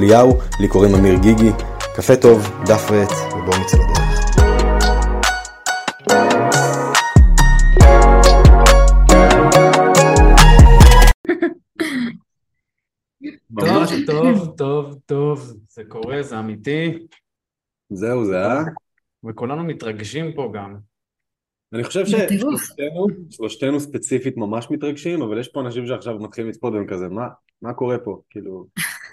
אליהו, 0.00 0.38
לי 0.60 0.68
קוראים 0.68 0.94
אמיר 0.94 1.14
גיגי. 1.22 1.50
קפה 1.96 2.16
טוב, 2.16 2.38
דף 2.66 2.90
ועט, 2.90 3.12
ובואו 3.32 3.60
נצא 3.60 3.76
לדרך. 3.76 4.00
טוב, 13.58 13.88
טוב, 14.06 14.56
טוב, 14.56 14.94
טוב, 15.06 15.54
זה 15.68 15.82
קורה, 15.88 16.22
זה 16.22 16.38
אמיתי, 16.38 17.06
זהו 17.90 18.24
זה, 18.24 18.46
אה? 18.46 18.62
וכולנו 19.24 19.64
מתרגשים 19.64 20.32
פה 20.34 20.52
גם. 20.54 20.89
אני 21.72 21.84
חושב. 21.84 22.06
ששלושתנו, 22.06 23.06
שלושתנו 23.30 23.80
ספציפית 23.80 24.36
ממש 24.36 24.70
מתרגשים, 24.70 25.22
אבל 25.22 25.40
יש 25.40 25.48
פה 25.48 25.60
אנשים 25.60 25.86
שעכשיו 25.86 26.18
מתחילים 26.18 26.50
לצפות 26.50 26.72
והם 26.72 26.86
כזה, 26.86 27.08
מה, 27.08 27.28
מה 27.62 27.74
קורה 27.74 27.98
פה? 27.98 28.20
כאילו, 28.30 28.66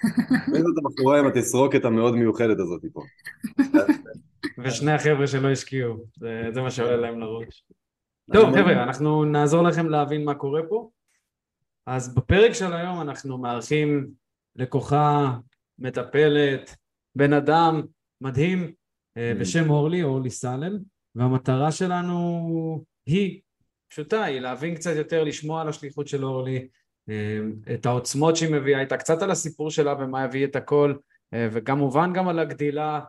מי 0.52 0.58
זאת 0.58 0.74
הבחורה 0.84 1.18
עם 1.18 1.26
התסרוקת 1.26 1.84
המאוד 1.84 2.14
מיוחדת 2.14 2.58
הזאת 2.58 2.82
פה? 2.92 3.02
ושני 4.58 4.92
החבר'ה 4.92 5.26
שלא 5.26 5.50
השקיעו, 5.50 5.96
זה, 6.16 6.42
זה 6.54 6.62
מה 6.62 6.70
שעולה 6.70 6.96
להם 6.96 7.20
לראש. 7.20 7.64
טוב 8.32 8.50
חבר'ה, 8.50 8.82
אנחנו 8.82 9.24
נעזור 9.24 9.62
לכם 9.62 9.88
להבין 9.88 10.24
מה 10.24 10.34
קורה 10.34 10.60
פה. 10.68 10.90
אז 11.86 12.14
בפרק 12.14 12.52
של 12.52 12.72
היום 12.72 13.00
אנחנו 13.00 13.38
מארחים 13.38 14.10
לקוחה, 14.56 15.34
מטפלת, 15.78 16.76
בן 17.16 17.32
אדם 17.32 17.82
מדהים 18.20 18.72
אה, 19.16 19.32
בשם 19.40 19.70
אורלי, 19.70 20.02
אורלי 20.02 20.30
סלם, 20.30 20.78
והמטרה 21.18 21.72
שלנו 21.72 22.84
היא 23.06 23.40
פשוטה, 23.90 24.24
היא 24.24 24.40
להבין 24.40 24.74
קצת 24.74 24.96
יותר, 24.96 25.24
לשמוע 25.24 25.60
על 25.60 25.68
השליחות 25.68 26.08
של 26.08 26.24
אורלי, 26.24 26.68
אה, 27.08 27.38
את 27.74 27.86
העוצמות 27.86 28.36
שהיא 28.36 28.52
מביאה 28.52 28.80
איתה, 28.80 28.96
קצת 28.96 29.22
על 29.22 29.30
הסיפור 29.30 29.70
שלה 29.70 29.94
ומה 29.98 30.22
הביא 30.22 30.44
את 30.44 30.56
הכל, 30.56 30.94
אה, 31.34 31.48
וכמובן 31.52 32.12
גם 32.12 32.28
על 32.28 32.38
הגדילה 32.38 33.00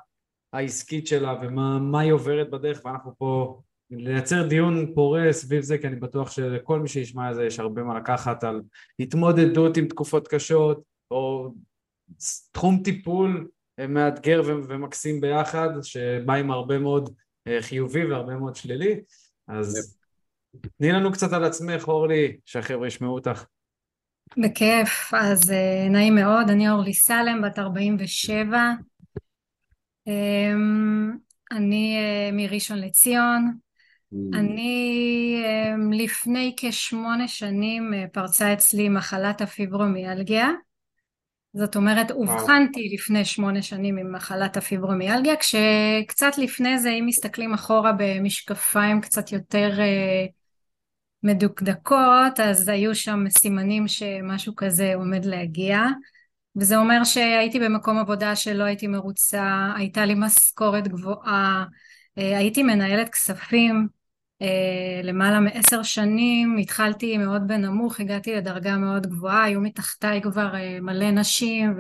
העסקית 0.54 1.08
שלה 1.08 1.36
ומה 1.42 1.80
מה 1.80 2.00
היא 2.00 2.12
עוברת 2.12 2.50
בדרך, 2.50 2.82
ואנחנו 2.86 3.12
פה 3.18 3.62
לייצר 3.92 4.48
דיון 4.48 4.94
פורה 4.96 5.34
סביב 5.34 5.62
זה, 5.62 5.78
כי 5.78 5.88
אני 5.88 5.96
בטוח 5.96 6.32
שלכל 6.32 6.80
מי 6.80 6.88
שישמע 6.88 7.32
את 7.32 7.36
זה 7.36 7.46
יש 7.46 7.60
הרבה 7.60 7.84
מה 7.84 8.00
לקחת 8.00 8.44
על 8.44 8.62
התמודדות 9.00 9.78
עם 9.78 9.88
תקופות 9.88 10.28
קשות, 10.28 10.82
או 11.12 11.54
תחום 12.52 12.82
טיפול 12.84 13.48
אה, 13.80 13.88
מאתגר 13.88 14.42
ומקסים 14.46 15.22
ביחד, 15.22 15.70
שבא 15.82 16.34
עם 16.34 16.52
הרבה 16.52 16.80
מאוד 16.80 17.14
חיובי 17.62 18.06
והרבה 18.06 18.36
מאוד 18.36 18.56
שלילי, 18.56 19.00
אז 19.48 19.98
תני 20.78 20.92
לנו 20.92 21.12
קצת 21.12 21.34
על 21.34 21.44
עצמך, 21.44 21.88
אורלי, 21.88 22.38
שהחבר'ה 22.46 22.88
ישמעו 22.88 23.14
אותך. 23.14 23.46
בכיף, 24.38 25.14
אז 25.14 25.52
אה, 25.52 25.88
נעים 25.90 26.16
מאוד, 26.16 26.50
אני 26.50 26.70
אורלי 26.70 26.94
סלם, 26.94 27.42
בת 27.42 27.60
47. 27.60 28.58
אמ, 30.08 31.12
אני 31.52 31.98
אה, 31.98 32.32
מראשון 32.32 32.78
לציון. 32.78 33.54
אני 34.34 35.44
אמ, 35.46 35.92
לפני 35.92 36.54
כשמונה 36.58 37.28
שנים 37.28 37.94
אה, 37.94 38.06
פרצה 38.14 38.54
אצלי 38.54 38.90
מחלת 38.90 39.42
הפיברומיאלגיה. 39.42 40.50
זאת 41.54 41.76
אומרת, 41.76 42.12
אובחנתי 42.12 42.90
לפני 42.94 43.26
שמונה 43.26 43.62
שנים 43.62 43.98
עם 43.98 44.16
מחלת 44.16 44.58
הפיברומיאלגיה, 44.58 45.36
כשקצת 45.36 46.38
לפני 46.38 46.80
זה, 46.80 46.90
אם 46.90 47.06
מסתכלים 47.08 47.54
אחורה 47.54 47.92
במשקפיים 47.98 49.02
קצת 49.02 49.32
יותר 49.32 49.80
אה, 49.80 50.26
מדוקדקות, 51.24 52.40
אז 52.40 52.68
היו 52.70 52.96
שם 52.96 53.24
סימנים 53.30 53.88
שמשהו 53.88 54.56
כזה 54.56 54.96
עומד 54.96 55.26
להגיע. 55.26 55.80
וזה 56.56 56.78
אומר 56.78 57.04
שהייתי 57.04 57.60
במקום 57.60 57.98
עבודה 57.98 58.36
שלא 58.36 58.64
הייתי 58.64 58.88
מרוצה, 58.88 59.72
הייתה 59.76 60.06
לי 60.06 60.14
משכורת 60.18 60.88
גבוהה, 60.88 61.66
אה, 62.18 62.38
הייתי 62.38 62.64
מנהלת 62.64 63.10
כספים 63.10 63.88
למעלה 65.04 65.40
מעשר 65.40 65.84
שנים, 65.84 66.58
התחלתי 66.58 67.18
מאוד 67.18 67.48
בנמוך, 67.48 68.00
הגעתי 68.00 68.36
לדרגה 68.36 68.78
מאוד 68.78 69.08
גבוהה, 69.08 69.44
היו 69.44 69.62
מתחתיי 69.62 70.22
כבר 70.22 70.56
אה, 70.56 70.78
מלא 70.82 71.12
נשים 71.12 71.78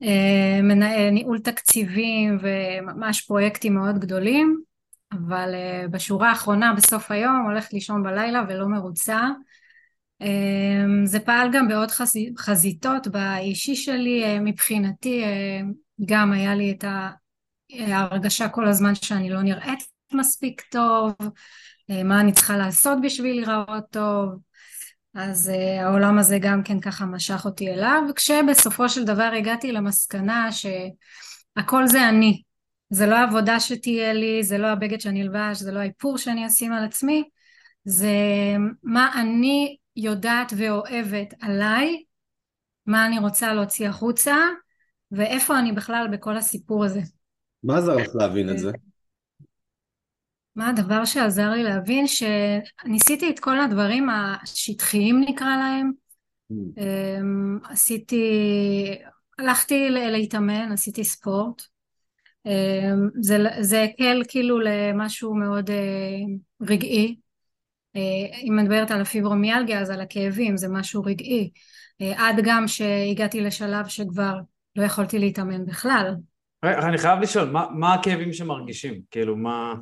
וניהול 0.00 1.38
תקציבים 1.38 2.38
וממש 2.40 3.20
פרויקטים 3.20 3.74
מאוד 3.74 3.98
גדולים, 3.98 4.60
אבל 5.12 5.54
בשורה 5.90 6.30
האחרונה 6.30 6.74
בסוף 6.74 7.10
היום 7.10 7.44
הולכת 7.44 7.72
לישון 7.72 8.02
בלילה 8.02 8.42
ולא 8.48 8.68
מרוצה. 8.68 9.28
זה 11.04 11.20
פעל 11.20 11.48
גם 11.52 11.68
בעוד 11.68 11.88
חזיתות 12.38 13.08
באישי 13.08 13.76
שלי, 13.76 14.24
אה, 14.24 14.40
מבחינתי 14.40 15.24
אה, 15.24 15.60
גם 16.04 16.32
היה 16.32 16.54
לי 16.54 16.72
את 16.72 16.84
ההרגשה 17.88 18.48
כל 18.48 18.68
הזמן 18.68 18.94
שאני 18.94 19.30
לא 19.30 19.42
נראית 19.42 19.89
מספיק 20.14 20.62
טוב, 20.70 21.12
אה, 21.90 22.02
מה 22.02 22.20
אני 22.20 22.32
צריכה 22.32 22.56
לעשות 22.56 22.98
בשביל 23.02 23.36
להיראות 23.36 23.84
טוב, 23.90 24.28
אז 25.14 25.52
העולם 25.80 26.18
הזה 26.18 26.38
גם 26.40 26.62
כן 26.62 26.80
ככה 26.80 27.04
משך 27.04 27.44
אותי 27.44 27.68
אליו, 27.68 28.02
כשבסופו 28.16 28.88
של 28.88 29.04
דבר 29.04 29.30
הגעתי 29.38 29.72
למסקנה 29.72 30.48
שהכל 30.52 31.86
זה 31.86 32.08
אני, 32.08 32.42
זה 32.90 33.06
לא 33.06 33.14
העבודה 33.14 33.60
שתהיה 33.60 34.12
לי, 34.12 34.44
זה 34.44 34.58
לא 34.58 34.66
הבגד 34.66 35.00
שאני 35.00 35.22
אלבש, 35.22 35.58
זה 35.58 35.72
לא 35.72 35.78
האיפור 35.78 36.18
שאני 36.18 36.46
אשים 36.46 36.72
על 36.72 36.84
עצמי, 36.84 37.24
זה 37.84 38.16
מה 38.82 39.20
אני 39.20 39.76
יודעת 39.96 40.52
ואוהבת 40.56 41.34
עליי, 41.40 42.02
מה 42.86 43.06
אני 43.06 43.18
רוצה 43.18 43.54
להוציא 43.54 43.88
החוצה, 43.88 44.36
ואיפה 45.12 45.58
אני 45.58 45.72
בכלל 45.72 46.08
בכל 46.12 46.36
הסיפור 46.36 46.84
הזה. 46.84 47.00
מה 47.62 47.78
עזר 47.78 47.96
לך 47.96 48.14
להבין 48.14 48.50
את 48.50 48.58
זה? 48.58 48.70
מה 50.56 50.68
הדבר 50.68 51.04
שעזר 51.04 51.50
לי 51.50 51.62
להבין? 51.62 52.04
שניסיתי 52.06 53.30
את 53.30 53.40
כל 53.40 53.60
הדברים 53.60 54.08
השטחיים 54.10 55.20
נקרא 55.28 55.56
להם. 55.56 55.92
Mm. 56.52 56.80
אמ, 56.80 57.58
עשיתי, 57.64 58.24
הלכתי 59.38 59.90
להתאמן, 59.90 60.72
עשיתי 60.72 61.04
ספורט. 61.04 61.62
אמ, 62.46 63.08
זה, 63.20 63.38
זה 63.60 63.82
הקל 63.82 64.22
כאילו 64.28 64.60
למשהו 64.60 65.34
מאוד 65.34 65.70
אה, 65.70 65.76
רגעי. 66.62 67.16
אה, 67.96 68.00
אם 68.42 68.58
אני 68.58 68.62
מדברת 68.62 68.90
על 68.90 69.00
הפיברומיאלגיה 69.00 69.80
אז 69.80 69.90
על 69.90 70.00
הכאבים 70.00 70.56
זה 70.56 70.68
משהו 70.68 71.02
רגעי 71.02 71.50
אה, 72.00 72.28
עד 72.28 72.36
גם 72.44 72.68
שהגעתי 72.68 73.40
לשלב 73.40 73.86
שכבר 73.86 74.34
לא 74.76 74.82
יכולתי 74.82 75.18
להתאמן 75.18 75.66
בכלל. 75.66 76.14
אני 76.62 76.98
חייב 76.98 77.20
לשאול, 77.20 77.50
מה, 77.50 77.66
מה 77.70 77.94
הכאבים 77.94 78.32
שמרגישים? 78.32 79.00
כאילו, 79.10 79.36
מה, 79.36 79.74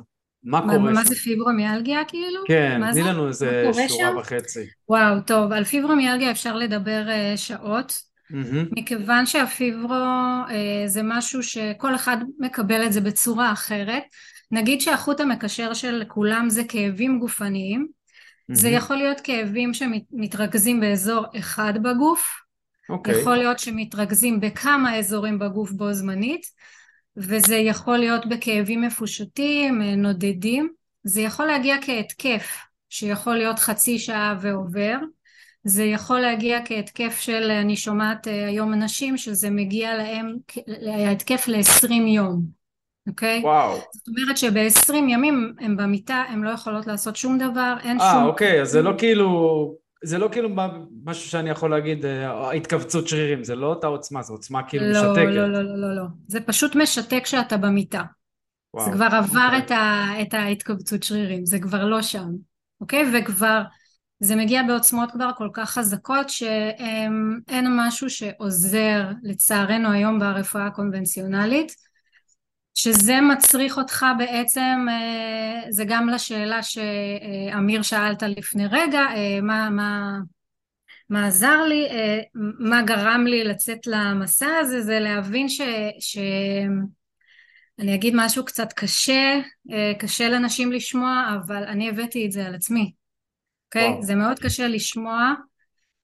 מה 0.43 0.61
מה, 0.65 0.73
קורה 0.73 0.91
מה 0.91 1.03
שם? 1.03 1.09
זה 1.09 1.15
פיברומיאלגיה 1.15 2.05
כאילו? 2.05 2.41
כן, 2.47 2.79
מה 2.79 2.91
תני 2.91 3.03
זה? 3.03 3.09
לנו 3.09 3.27
איזה 3.27 3.63
מה 3.65 3.73
שורה 3.73 3.87
שם? 3.89 4.15
וחצי. 4.19 4.65
וואו, 4.89 5.21
טוב, 5.21 5.51
על 5.51 5.63
פיברומיאלגיה 5.63 6.31
אפשר 6.31 6.55
לדבר 6.55 7.07
uh, 7.07 7.37
שעות, 7.37 8.01
מהמם. 8.29 8.65
מכיוון 8.71 9.25
שהפיברו 9.25 9.95
uh, 10.47 10.51
זה 10.87 11.01
משהו 11.03 11.43
שכל 11.43 11.95
אחד 11.95 12.17
מקבל 12.39 12.85
את 12.85 12.93
זה 12.93 13.01
בצורה 13.01 13.51
אחרת. 13.51 14.03
נגיד 14.51 14.81
שהחוט 14.81 15.19
המקשר 15.19 15.73
של 15.73 16.03
כולם 16.07 16.49
זה 16.49 16.63
כאבים 16.63 17.19
גופניים, 17.19 17.87
זה 18.51 18.67
מהמם. 18.67 18.77
יכול 18.77 18.95
להיות 18.95 19.21
כאבים 19.21 19.73
שמתרכזים 19.73 20.79
באזור 20.79 21.25
אחד 21.39 21.73
בגוף, 21.83 22.33
אוקיי. 22.89 23.19
יכול 23.19 23.35
להיות 23.35 23.59
שמתרכזים 23.59 24.39
בכמה 24.39 24.97
אזורים 24.97 25.39
בגוף 25.39 25.71
בו 25.71 25.93
זמנית, 25.93 26.41
וזה 27.19 27.55
יכול 27.55 27.97
להיות 27.97 28.25
בכאבים 28.25 28.81
מפושטים, 28.81 29.81
אה, 29.81 29.95
נודדים, 29.95 30.69
זה 31.03 31.21
יכול 31.21 31.45
להגיע 31.45 31.75
כהתקף, 31.81 32.57
שיכול 32.89 33.35
להיות 33.35 33.59
חצי 33.59 33.99
שעה 33.99 34.35
ועובר, 34.41 34.97
זה 35.63 35.83
יכול 35.83 36.19
להגיע 36.19 36.59
כהתקף 36.65 37.19
של, 37.19 37.51
אני 37.51 37.75
שומעת 37.75 38.27
אה, 38.27 38.47
היום 38.47 38.73
אנשים 38.73 39.17
שזה 39.17 39.49
מגיע 39.49 39.97
להם, 39.97 40.35
ההתקף 40.87 41.47
ל-20 41.47 41.91
יום, 41.91 42.41
אוקיי? 43.07 43.41
וואו. 43.43 43.77
זאת 43.93 44.07
אומרת 44.07 44.37
שב-20 44.37 44.95
ימים 44.95 45.53
הם 45.59 45.77
במיטה, 45.77 46.23
הם 46.29 46.43
לא 46.43 46.49
יכולות 46.49 46.87
לעשות 46.87 47.15
שום 47.15 47.37
דבר, 47.37 47.75
אין 47.83 48.01
אה, 48.01 48.11
שום... 48.11 48.23
אוקיי, 48.23 48.61
אז 48.61 48.69
זה 48.69 48.81
לא 48.81 48.91
כאילו 48.97 49.75
זה 50.03 50.17
לא 50.17 50.29
כאילו 50.31 50.49
משהו 51.03 51.29
שאני 51.29 51.49
יכול 51.49 51.71
להגיד, 51.71 52.05
אה, 52.05 52.51
התכווצות 52.51 53.07
שרירים, 53.07 53.43
זה 53.43 53.55
לא 53.55 53.67
אותה 53.67 53.87
עוצמה, 53.87 54.21
זו 54.21 54.33
עוצמה 54.33 54.63
כאילו 54.63 54.85
לא, 54.85 54.91
משתקת. 54.91 55.25
לא, 55.25 55.47
לא, 55.47 55.63
לא, 55.63 55.77
לא, 55.77 55.95
לא. 55.95 56.03
זה 56.27 56.41
פשוט 56.41 56.75
משתק 56.75 57.21
כשאתה 57.23 57.57
במיטה. 57.57 58.03
וואו. 58.73 58.85
זה 58.85 58.91
כבר 58.91 59.05
עבר 59.05 59.45
אוקיי. 59.45 59.57
את, 59.57 59.71
ה, 59.71 60.05
את 60.21 60.33
ההתכווצות 60.33 61.03
שרירים, 61.03 61.45
זה 61.45 61.59
כבר 61.59 61.85
לא 61.85 62.01
שם, 62.01 62.27
אוקיי? 62.81 63.05
וכבר 63.13 63.61
זה 64.19 64.35
מגיע 64.35 64.63
בעוצמות 64.63 65.11
כבר 65.11 65.29
כל 65.37 65.49
כך 65.53 65.69
חזקות 65.69 66.29
שאין 66.29 67.67
משהו 67.77 68.09
שעוזר 68.09 69.05
לצערנו 69.23 69.91
היום 69.91 70.19
ברפואה 70.19 70.65
הקונבנציונלית 70.65 71.75
שזה 72.81 73.21
מצריך 73.21 73.77
אותך 73.77 74.05
בעצם, 74.17 74.85
אה, 74.89 75.61
זה 75.69 75.85
גם 75.85 76.09
לשאלה 76.09 76.63
שאמיר 76.63 77.81
שאלת 77.81 78.23
לפני 78.23 78.67
רגע, 78.71 78.99
אה, 78.99 79.41
מה, 79.41 79.69
מה, 79.69 80.19
מה 81.09 81.27
עזר 81.27 81.61
לי, 81.61 81.87
אה, 81.89 82.19
מה 82.59 82.81
גרם 82.81 83.25
לי 83.27 83.43
לצאת 83.43 83.87
למסע 83.87 84.47
הזה, 84.61 84.81
זה 84.81 84.99
להבין 84.99 85.49
ש... 85.49 85.61
ש... 85.99 86.17
אני 87.79 87.95
אגיד 87.95 88.13
משהו 88.17 88.45
קצת 88.45 88.73
קשה, 88.73 89.39
קשה 89.99 90.29
לנשים 90.29 90.71
לשמוע, 90.71 91.23
אבל 91.35 91.63
אני 91.63 91.89
הבאתי 91.89 92.25
את 92.25 92.31
זה 92.31 92.45
על 92.45 92.55
עצמי. 92.55 92.91
אוקיי? 93.65 93.97
Okay? 93.99 94.01
זה 94.01 94.15
מאוד 94.15 94.39
קשה 94.39 94.67
לשמוע. 94.67 95.33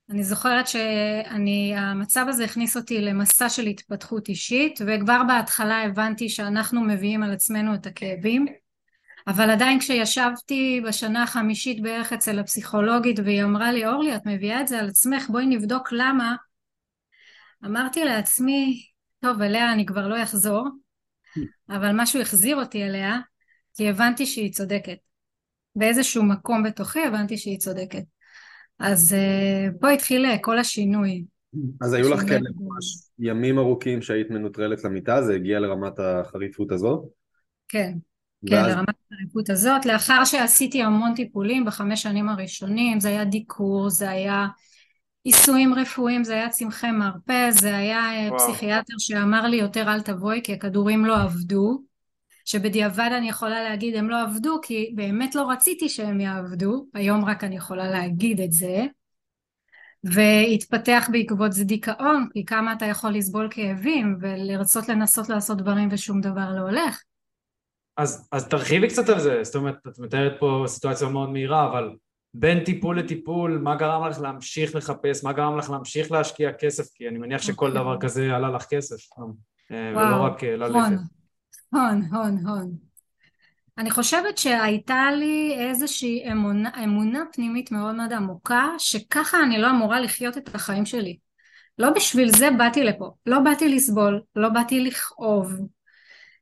אני 0.10 0.24
זוכרת 0.24 0.66
שהמצב 0.68 2.26
הזה 2.30 2.46
הכניס 2.46 2.78
אותי 2.78 3.02
למסע 3.02 3.50
של 3.50 3.66
התפתחות 3.66 4.30
אישית, 4.30 4.80
וכבר 4.88 5.22
בהתחלה 5.28 5.84
הבנתי 5.84 6.30
שאנחנו 6.30 6.82
מביאים 6.82 7.24
על 7.24 7.32
עצמנו 7.32 7.76
את 7.76 7.86
הכאבים. 7.86 8.46
אבל 9.28 9.50
עדיין 9.50 9.80
כשישבתי 9.80 10.82
בשנה 10.88 11.24
החמישית 11.24 11.82
בערך 11.82 12.14
אצל 12.14 12.40
הפסיכולוגית 12.40 13.20
והיא 13.20 13.44
אמרה 13.44 13.72
לי 13.72 13.88
אורלי 13.88 14.16
את 14.16 14.22
מביאה 14.26 14.62
את 14.62 14.68
זה 14.68 14.80
על 14.80 14.88
עצמך 14.88 15.30
בואי 15.30 15.46
נבדוק 15.46 15.88
למה 15.92 16.36
אמרתי 17.66 18.04
לעצמי 18.04 18.84
טוב 19.20 19.42
אליה 19.42 19.74
אני 19.74 19.86
כבר 19.86 20.08
לא 20.08 20.24
אחזור 20.24 20.68
אבל 21.70 21.92
משהו 21.94 22.22
החזיר 22.22 22.56
אותי 22.56 22.84
אליה 22.84 23.20
כי 23.78 23.90
הבנתי 23.90 24.26
שהיא 24.26 24.54
צודקת 24.54 24.98
באיזשהו 25.76 26.24
מקום 26.24 26.64
בתוכי 26.64 27.04
הבנתי 27.06 27.38
שהיא 27.38 27.60
צודקת. 27.60 28.15
אז 28.80 29.14
אה, 29.14 29.68
פה 29.80 29.90
התחיל 29.90 30.26
אה, 30.26 30.38
כל 30.42 30.60
השינוי. 30.60 31.24
אז 31.82 31.94
היו 31.94 32.10
לך 32.10 32.20
כאלה 32.20 32.50
ממש 32.56 32.86
ימים 33.20 33.60
ארוכים 33.60 34.02
שהיית 34.02 34.30
מנוטרלת 34.30 34.84
למיטה? 34.84 35.22
זה 35.22 35.36
הגיע 35.36 35.60
לרמת 35.60 36.00
החריפות 36.00 36.72
הזאת? 36.72 37.06
כן, 37.68 37.94
כן, 38.50 38.64
לרמת 38.64 38.96
החריפות 39.06 39.50
הזאת. 39.50 39.86
לאחר 39.86 40.26
שעשיתי 40.26 40.82
המון 40.84 41.16
טיפולים 41.16 41.66
בחמש 41.66 42.02
שנים 42.02 42.30
הראשונים, 42.30 43.00
זה 43.00 43.10
היה 43.10 43.26
דיקור, 43.26 43.90
זה 43.90 44.10
היה 44.10 44.48
עיסויים 45.24 45.74
רפואיים, 45.74 46.24
זה 46.24 46.34
היה 46.34 46.50
צמחי 46.50 46.92
מרפא, 46.92 47.52
זה 47.52 47.78
היה 47.78 48.00
אה, 48.00 48.28
וואו. 48.32 48.40
פסיכיאטר 48.40 48.94
שאמר 48.98 49.48
לי 49.48 49.58
יותר 49.58 49.94
אל 49.94 50.02
תבואי 50.02 50.42
כי 50.44 50.54
הכדורים 50.54 51.06
לא 51.06 51.22
עבדו. 51.22 51.82
שבדיעבד 52.46 53.10
אני 53.18 53.30
יכולה 53.30 53.64
להגיד 53.64 53.96
הם 53.96 54.10
לא 54.10 54.22
עבדו 54.22 54.60
כי 54.62 54.92
באמת 54.96 55.36
לא 55.36 55.52
רציתי 55.52 55.90
שהם 55.90 56.22
יעבדו, 56.22 56.86
היום 56.94 57.26
רק 57.26 57.44
אני 57.44 57.56
יכולה 57.56 57.92
להגיד 57.92 58.42
את 58.42 58.52
זה, 58.52 58.86
והתפתח 60.04 61.10
בעקבות 61.12 61.54
זה 61.54 61.64
דיכאון, 61.64 62.28
כי 62.34 62.46
כמה 62.46 62.74
אתה 62.74 62.86
יכול 62.86 63.12
לסבול 63.12 63.48
כאבים 63.52 64.18
ולרצות 64.22 64.90
לנסות 64.90 65.30
לעשות 65.30 65.58
דברים 65.58 65.90
ושום 65.92 66.22
דבר 66.22 66.52
לא 66.56 66.62
הולך. 66.62 67.04
אז, 67.98 68.28
אז 68.32 68.48
תרחיבי 68.48 68.88
קצת 68.88 69.10
על 69.10 69.20
זה, 69.20 69.44
זאת 69.44 69.56
אומרת, 69.56 69.76
את 69.88 70.00
מתארת 70.00 70.34
פה 70.40 70.64
סיטואציה 70.68 71.10
מאוד 71.10 71.30
מהירה, 71.30 71.70
אבל 71.70 71.96
בין 72.34 72.64
טיפול 72.64 73.00
לטיפול, 73.00 73.60
מה 73.64 73.76
גרם 73.76 74.08
לך 74.08 74.20
להמשיך 74.20 74.76
לחפש, 74.76 75.24
מה 75.24 75.34
גרם 75.34 75.58
לך 75.58 75.70
להמשיך 75.70 76.12
להשקיע 76.12 76.54
כסף, 76.54 76.94
כי 76.94 77.08
אני 77.08 77.18
מניח 77.18 77.42
שכל 77.42 77.68
אוקיי. 77.68 77.82
דבר 77.82 77.98
כזה 78.00 78.36
עלה 78.36 78.50
לך 78.50 78.66
כסף, 78.70 78.96
אה, 79.72 79.92
ולא 79.92 80.24
רק 80.24 80.44
אה, 80.44 80.56
ללכת. 80.56 81.15
הון, 81.74 82.02
הון, 82.12 82.48
הון. 82.48 82.78
אני 83.78 83.92
חושבת 83.92 84.38
שהייתה 84.38 85.12
לי 85.12 85.56
איזושהי 85.60 86.32
אמונה, 86.32 86.70
אמונה 86.84 87.24
פנימית 87.34 87.72
מאוד 87.72 87.96
מאוד 87.96 88.14
עמוקה, 88.14 88.70
שככה 88.78 89.44
אני 89.44 89.58
לא 89.58 89.70
אמורה 89.70 90.00
לחיות 90.00 90.38
את 90.38 90.56
החיים 90.56 90.86
שלי. 90.86 91.18
לא 91.80 91.90
בשביל 91.90 92.30
זה 92.30 92.50
באתי 92.58 92.84
לפה, 92.84 93.12
לא 93.26 93.40
באתי 93.40 93.70
לסבול, 93.70 94.22
לא 94.36 94.50
באתי 94.50 94.80
לכאוב. 94.80 95.54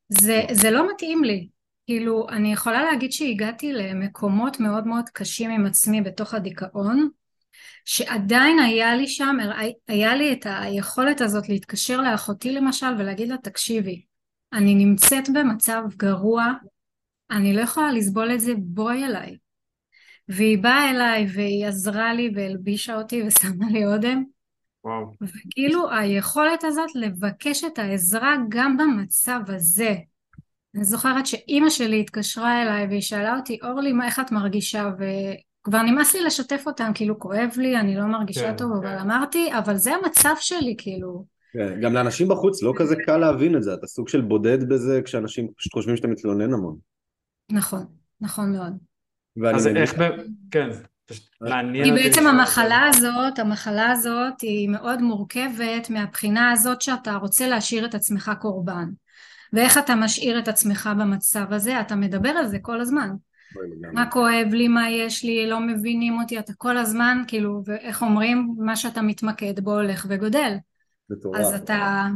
זה, 0.10 0.42
זה 0.52 0.72
לא 0.72 0.92
מתאים 0.92 1.24
לי. 1.24 1.48
כאילו, 1.86 2.30
אני 2.30 2.54
יכולה 2.54 2.84
להגיד 2.84 3.12
שהגעתי 3.12 3.74
למקומות 3.74 4.60
מאוד 4.60 4.88
מאוד 4.88 5.10
קשים 5.10 5.50
עם 5.52 5.66
עצמי 5.66 6.02
בתוך 6.02 6.34
הדיכאון, 6.34 7.10
שעדיין 7.86 8.60
היה 8.60 8.96
לי 8.96 9.08
שם, 9.08 9.38
היה 9.88 10.16
לי 10.16 10.34
את 10.34 10.46
היכולת 10.50 11.22
הזאת 11.22 11.50
להתקשר 11.50 12.02
לאחותי 12.02 12.52
למשל 12.52 12.96
ולהגיד 12.98 13.30
לה, 13.30 13.38
תקשיבי, 13.38 14.02
אני 14.54 14.76
נמצאת 14.76 15.30
במצב 15.34 15.84
גרוע, 15.98 16.54
אני 17.32 17.54
לא 17.54 17.62
יכולה 17.62 17.92
לסבול 17.92 18.34
את 18.34 18.40
זה, 18.40 18.54
בואי 18.58 19.06
אליי. 19.06 19.38
והיא 20.30 20.58
באה 20.58 20.92
אליי 20.92 21.28
והיא 21.34 21.66
עזרה 21.66 22.14
לי 22.14 22.32
והלבישה 22.36 22.96
אותי 22.96 23.24
ושמה 23.28 23.66
לי 23.72 23.86
אודם. 23.86 24.24
וואו. 24.86 25.12
וכאילו 25.22 25.92
היכולת 25.92 26.64
הזאת 26.64 26.96
לבקש 26.96 27.64
את 27.64 27.80
העזרה 27.80 28.36
גם 28.50 28.78
במצב 28.78 29.40
הזה. 29.48 29.96
אני 30.76 30.84
זוכרת 30.84 31.26
שאימא 31.26 31.70
שלי 31.70 32.00
התקשרה 32.00 32.62
אליי 32.62 32.88
והיא 32.88 33.02
שאלה 33.02 33.36
אותי, 33.36 33.58
אורלי, 33.64 33.92
מה, 33.92 34.06
איך 34.06 34.20
את 34.20 34.32
מרגישה? 34.32 34.90
וכבר 34.98 35.82
נמאס 35.82 36.16
לי 36.16 36.22
לשתף 36.22 36.64
אותם, 36.68 36.92
כאילו 36.96 37.20
כואב 37.20 37.50
לי, 37.58 37.80
אני 37.80 37.96
לא 37.96 38.06
מרגישה 38.06 38.52
כן, 38.52 38.58
טוב, 38.58 38.72
כן. 38.72 38.78
אבל 38.88 38.98
אמרתי, 38.98 39.50
אבל 39.58 39.78
זה 39.78 39.92
המצב 39.96 40.34
שלי, 40.40 40.76
כאילו. 40.78 41.26
כן, 41.54 41.82
גם 41.82 41.94
לאנשים 41.94 42.28
בחוץ 42.28 42.64
לא 42.64 42.74
כזה 42.76 42.96
קל 42.96 43.18
להבין 43.18 43.56
את 43.58 43.64
זה, 43.64 43.74
אתה 43.74 43.88
סוג 43.88 44.08
של 44.08 44.22
בודד 44.22 44.70
בזה 44.70 45.02
כשאנשים 45.06 45.48
פשוט 45.58 45.74
חושבים 45.74 45.98
שאתה 45.98 46.08
מתלונן 46.08 46.54
המון. 46.54 46.78
נכון, 47.52 47.86
נכון 48.22 48.52
מאוד. 48.52 48.74
אז 49.56 49.68
איך, 49.68 50.00
ב... 50.00 50.04
כן, 50.52 50.70
מעניין 51.42 51.84
כי 51.84 51.92
בעצם 51.92 52.28
המחלה 52.28 52.88
הזאת, 52.88 53.40
המחלה 53.40 53.92
הזאת 53.92 54.42
היא 54.42 54.70
מאוד 54.70 55.02
מורכבת 55.02 55.90
מהבחינה 55.90 56.52
הזאת 56.52 56.82
שאתה 56.82 57.16
רוצה 57.16 57.48
להשאיר 57.48 57.86
את 57.86 57.96
עצמך 57.96 58.32
קורבן. 58.42 58.90
ואיך 59.54 59.78
אתה 59.78 59.96
משאיר 59.96 60.40
את 60.40 60.48
עצמך 60.48 60.90
במצב 61.00 61.54
הזה, 61.54 61.82
אתה 61.82 61.96
מדבר 61.96 62.30
על 62.30 62.48
זה 62.48 62.58
כל 62.62 62.82
הזמן. 62.82 63.10
מה 63.94 64.12
כואב 64.12 64.48
לי, 64.52 64.68
מה 64.68 64.90
יש 64.90 65.24
לי, 65.24 65.50
לא 65.50 65.60
מבינים 65.60 66.20
אותי, 66.22 66.40
אתה 66.40 66.54
כל 66.54 66.78
הזמן, 66.78 67.22
כאילו, 67.28 67.62
ואיך 67.66 68.02
אומרים, 68.02 68.56
מה 68.58 68.76
שאתה 68.76 69.02
מתמקד 69.02 69.60
בו 69.60 69.74
הולך 69.74 70.06
וגודל. 70.10 70.54
אז 71.36 71.54
אתה, 71.54 72.08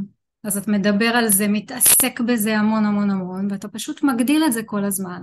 אז 0.43 0.57
את 0.57 0.67
מדבר 0.67 1.05
על 1.05 1.27
זה, 1.27 1.47
מתעסק 1.47 2.19
בזה 2.19 2.57
המון 2.57 2.85
המון 2.85 3.09
המון, 3.09 3.47
ואתה 3.51 3.67
פשוט 3.67 4.03
מגדיל 4.03 4.43
את 4.43 4.53
זה 4.53 4.63
כל 4.63 4.83
הזמן. 4.83 5.21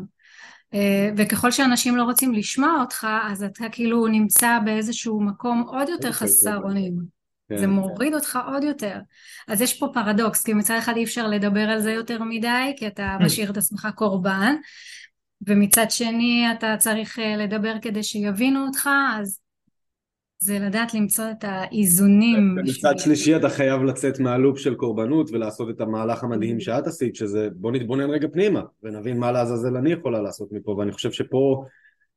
אה, 0.74 1.10
וככל 1.16 1.50
שאנשים 1.50 1.96
לא 1.96 2.02
רוצים 2.02 2.34
לשמוע 2.34 2.80
אותך, 2.80 3.06
אז 3.30 3.42
אתה 3.42 3.64
כאילו 3.72 4.06
נמצא 4.06 4.58
באיזשהו 4.64 5.20
מקום 5.20 5.64
עוד 5.66 5.88
יותר 5.88 6.12
חסר 6.12 6.56
אונים. 6.56 6.94
כן, 7.48 7.56
זה 7.56 7.66
מוריד 7.66 8.08
כן. 8.08 8.14
אותך 8.14 8.38
עוד 8.46 8.64
יותר. 8.64 8.98
אז 9.48 9.60
יש 9.60 9.78
פה 9.78 9.88
פרדוקס, 9.94 10.44
כי 10.44 10.54
מצד 10.54 10.76
אחד 10.78 10.96
אי 10.96 11.04
אפשר 11.04 11.26
לדבר 11.26 11.70
על 11.70 11.80
זה 11.80 11.92
יותר 11.92 12.22
מדי, 12.22 12.74
כי 12.76 12.86
אתה 12.86 13.16
משאיר 13.20 13.50
את 13.50 13.56
עצמך 13.56 13.88
קורבן, 13.94 14.54
ומצד 15.46 15.90
שני 15.90 16.46
אתה 16.58 16.74
צריך 16.78 17.18
אה, 17.18 17.36
לדבר 17.36 17.74
כדי 17.82 18.02
שיבינו 18.02 18.66
אותך, 18.66 18.88
אז 19.18 19.40
זה 20.44 20.58
לדעת 20.58 20.94
למצוא 20.94 21.24
את 21.30 21.44
האיזונים. 21.48 22.54
מצד 22.64 22.98
שלישי 22.98 23.36
אתה 23.36 23.48
חייב 23.48 23.82
לצאת 23.82 24.20
מהלופ 24.20 24.58
של 24.58 24.74
קורבנות 24.74 25.30
ולעשות 25.32 25.70
את 25.70 25.80
המהלך 25.80 26.24
המדהים 26.24 26.60
שאת 26.60 26.86
עשית, 26.86 27.14
שזה 27.14 27.48
בוא 27.54 27.72
נתבונן 27.72 28.10
רגע 28.10 28.28
פנימה 28.32 28.62
ונבין 28.82 29.18
מה 29.18 29.32
לעזאזל 29.32 29.76
אני 29.76 29.92
יכולה 29.92 30.20
לעשות 30.22 30.52
מפה, 30.52 30.70
ואני 30.70 30.92
חושב 30.92 31.12
שפה 31.12 31.64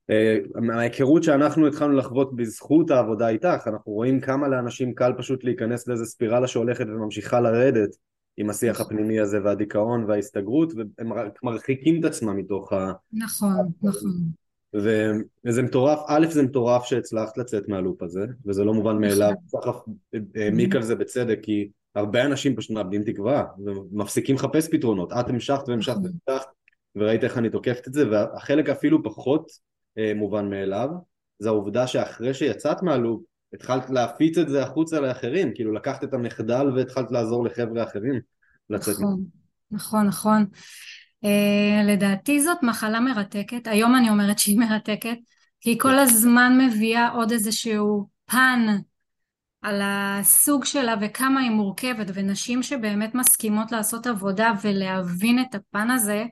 אה, 0.10 0.38
מההיכרות 0.55 1.24
שאנחנו 1.24 1.67
התחלנו 1.67 1.93
לחוות 1.93 2.36
בזכות 2.36 2.91
העבודה 2.91 3.29
איתך, 3.29 3.67
אנחנו 3.67 3.91
רואים 3.91 4.19
כמה 4.19 4.48
לאנשים 4.48 4.93
קל 4.93 5.13
פשוט 5.17 5.43
להיכנס 5.43 5.88
לאיזה 5.88 6.05
ספירלה 6.05 6.48
שהולכת 6.48 6.86
וממשיכה 6.88 7.39
לרדת 7.39 7.89
עם 8.38 8.50
השיח 8.50 8.81
הפנימי 8.81 9.19
הזה 9.19 9.38
והדיכאון 9.43 10.03
וההסתגרות, 10.03 10.74
והם 10.75 11.12
מרחיקים 11.43 12.00
את 12.00 12.05
עצמם 12.05 12.38
מתוך 12.38 12.74
ה... 12.74 12.91
נכון, 13.13 13.72
נכון. 13.84 14.12
וזה 15.46 15.62
מטורף, 15.63 16.00
א' 16.07 16.25
זה 16.29 16.43
מטורף 16.43 16.86
שהצלחת 16.86 17.38
לצאת 17.38 17.69
מהלופ 17.69 18.03
הזה, 18.03 18.25
וזה 18.46 18.63
לא 18.63 18.74
מובן 18.74 18.98
מאליו, 18.98 19.31
צריך 19.48 19.77
העמיק 20.36 20.75
על 20.75 20.81
זה 20.81 20.96
בצדק, 20.96 21.39
כי 21.43 21.69
הרבה 21.96 22.25
אנשים 22.25 22.55
פשוט 22.55 22.72
מאבדים 22.72 23.03
תקווה, 23.03 23.43
ומפסיקים 23.65 24.36
לחפש 24.36 24.69
פתרונות, 24.72 25.13
את 25.13 25.29
המשכת 25.29 25.69
והמשכת 25.69 25.98
נכון. 25.98 26.12
והמשכת, 26.27 26.50
וראית 26.96 27.24
איך 27.24 27.38
אני 27.38 27.50
תוקפת 27.50 27.88
את 27.88 27.93
זה, 27.93 28.10
והחלק 28.12 28.69
אפילו 28.69 29.03
פחות 29.03 29.51
אה, 29.98 30.13
מובן 30.15 30.50
מאליו, 30.50 30.89
זה 31.39 31.50
העובדה 31.50 31.88
שאחרי 31.88 32.34
שיצאת 32.34 32.84
מהלופ, 32.84 33.24
התחלת 33.53 33.89
להפיץ 33.89 34.38
את 34.38 34.50
זה 34.50 34.63
החוצה 34.63 35.00
לאחרים, 35.00 35.51
כאילו 35.55 35.74
לקחת 35.74 36.03
את 36.03 36.13
המחדל 36.13 36.72
והתחלת 36.75 37.12
לעזור 37.12 37.46
לחבר'ה 37.46 37.84
אחרים 37.84 38.22
לצאת. 38.69 38.96
נכון, 38.96 39.24
נכון, 39.72 40.07
נכון. 40.07 40.46
Uh, 41.27 41.84
לדעתי 41.88 42.41
זאת 42.41 42.63
מחלה 42.63 43.00
מרתקת, 43.00 43.67
היום 43.67 43.96
אני 43.96 44.10
אומרת 44.10 44.39
שהיא 44.39 44.60
מרתקת, 44.60 45.17
כי 45.62 45.69
היא 45.69 45.79
כל 45.79 46.00
הזמן 46.00 46.57
מביאה 46.57 47.10
עוד 47.10 47.31
איזשהו 47.31 48.07
פן 48.25 48.65
על 49.62 49.81
הסוג 49.84 50.65
שלה 50.65 50.96
וכמה 51.01 51.39
היא 51.39 51.51
מורכבת, 51.51 52.07
ונשים 52.13 52.63
שבאמת 52.63 53.15
מסכימות 53.15 53.72
לעשות 53.72 54.07
עבודה 54.07 54.51
ולהבין 54.62 55.41
את 55.41 55.55
הפן 55.55 55.91
הזה, 55.91 56.25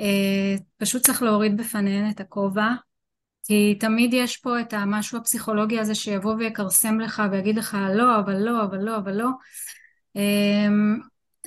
אה, 0.00 0.54
פשוט 0.76 1.02
צריך 1.02 1.22
להוריד 1.22 1.56
בפניהן 1.56 2.10
את 2.10 2.20
הכובע, 2.20 2.68
כי 3.44 3.76
תמיד 3.80 4.14
יש 4.14 4.36
פה 4.36 4.60
את 4.60 4.72
המשהו 4.72 5.18
הפסיכולוגי 5.18 5.80
הזה 5.80 5.94
שיבוא 5.94 6.34
ויכרסם 6.34 7.00
לך 7.00 7.22
ויגיד 7.32 7.56
לך 7.56 7.78
לא, 7.94 8.18
אבל 8.18 8.36
לא, 8.36 8.64
אבל 8.64 8.78
לא, 8.78 8.96
אבל 8.96 9.12
לא. 9.12 9.28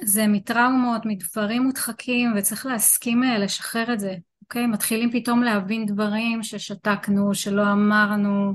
זה 0.01 0.27
מטראומות, 0.27 1.01
מדברים 1.05 1.63
מודחקים, 1.63 2.33
וצריך 2.37 2.65
להסכים 2.65 3.23
אה, 3.23 3.37
לשחרר 3.37 3.93
את 3.93 3.99
זה, 3.99 4.15
אוקיי? 4.41 4.67
מתחילים 4.67 5.11
פתאום 5.11 5.43
להבין 5.43 5.85
דברים 5.85 6.43
ששתקנו, 6.43 7.33
שלא 7.33 7.71
אמרנו, 7.71 8.53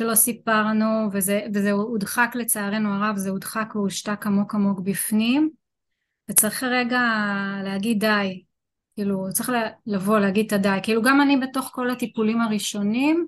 שלא 0.00 0.14
סיפרנו, 0.14 1.08
וזה, 1.12 1.40
וזה 1.54 1.70
הודחק 1.70 2.30
לצערנו 2.34 2.94
הרב, 2.94 3.16
זה 3.16 3.30
הודחק 3.30 3.72
והושתק 3.74 4.26
עמוק 4.26 4.54
עמוק 4.54 4.80
בפנים, 4.80 5.50
וצריך 6.30 6.62
רגע 6.62 7.00
להגיד 7.64 8.00
די, 8.00 8.44
כאילו 8.94 9.26
צריך 9.32 9.50
לבוא 9.86 10.18
להגיד 10.18 10.46
את 10.46 10.52
הדי, 10.52 10.78
כאילו 10.82 11.02
גם 11.02 11.20
אני 11.20 11.36
בתוך 11.36 11.70
כל 11.74 11.90
הטיפולים 11.90 12.40
הראשונים 12.40 13.26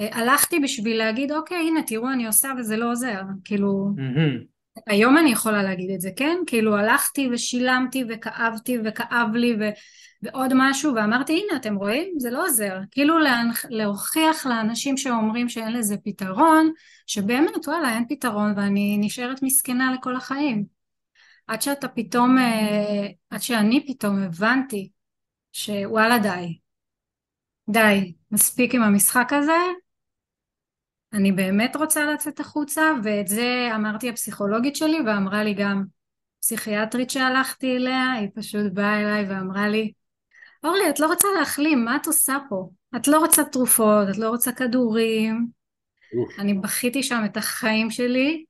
אה, 0.00 0.08
הלכתי 0.12 0.60
בשביל 0.60 0.98
להגיד 0.98 1.32
אוקיי 1.32 1.56
הנה 1.56 1.82
תראו 1.82 2.12
אני 2.12 2.26
עושה 2.26 2.48
וזה 2.58 2.76
לא 2.76 2.90
עוזר, 2.90 3.22
כאילו 3.44 3.90
mm-hmm. 3.96 4.59
היום 4.86 5.18
אני 5.18 5.30
יכולה 5.30 5.62
להגיד 5.62 5.90
את 5.90 6.00
זה, 6.00 6.10
כן? 6.16 6.36
כאילו 6.46 6.76
הלכתי 6.76 7.28
ושילמתי 7.32 8.04
וכאבתי 8.08 8.78
וכאב 8.84 9.34
לי 9.34 9.56
ו... 9.60 9.64
ועוד 10.22 10.52
משהו 10.54 10.94
ואמרתי 10.94 11.32
הנה 11.32 11.56
אתם 11.56 11.74
רואים? 11.74 12.14
זה 12.18 12.30
לא 12.30 12.44
עוזר. 12.44 12.78
כאילו 12.90 13.18
להנח... 13.18 13.64
להוכיח 13.68 14.46
לאנשים 14.46 14.96
שאומרים 14.96 15.48
שאין 15.48 15.72
לזה 15.72 15.96
פתרון 16.04 16.72
שבאמת 17.06 17.68
וואלה 17.68 17.94
אין 17.94 18.04
פתרון 18.08 18.52
ואני 18.56 18.98
נשארת 19.00 19.42
מסכנה 19.42 19.92
לכל 19.94 20.16
החיים. 20.16 20.64
עד 21.46 21.62
שאתה 21.62 21.88
פתאום 21.88 22.38
אה, 22.38 23.06
עד 23.30 23.42
שאני 23.42 23.86
פתאום 23.86 24.22
הבנתי 24.22 24.90
שוואלה 25.52 26.18
די. 26.18 26.58
די. 27.68 28.12
מספיק 28.30 28.74
עם 28.74 28.82
המשחק 28.82 29.32
הזה 29.32 29.60
אני 31.12 31.32
באמת 31.32 31.76
רוצה 31.76 32.04
לצאת 32.04 32.40
החוצה 32.40 32.82
ואת 33.04 33.28
זה 33.28 33.68
אמרתי 33.74 34.08
הפסיכולוגית 34.08 34.76
שלי 34.76 34.98
ואמרה 35.06 35.44
לי 35.44 35.54
גם 35.54 35.84
פסיכיאטרית 36.40 37.10
שהלכתי 37.10 37.76
אליה 37.76 38.12
היא 38.12 38.28
פשוט 38.34 38.72
באה 38.72 39.00
אליי 39.00 39.24
ואמרה 39.28 39.68
לי 39.68 39.92
אורלי 40.64 40.90
את 40.90 41.00
לא 41.00 41.06
רוצה 41.06 41.28
להחלים 41.38 41.84
מה 41.84 41.96
את 41.96 42.06
עושה 42.06 42.38
פה 42.48 42.70
את 42.96 43.08
לא 43.08 43.18
רוצה 43.18 43.44
תרופות 43.44 44.08
את 44.10 44.18
לא 44.18 44.28
רוצה 44.28 44.52
כדורים 44.52 45.48
אוף. 46.18 46.38
אני 46.38 46.54
בכיתי 46.54 47.02
שם 47.02 47.22
את 47.24 47.36
החיים 47.36 47.90
שלי 47.90 48.44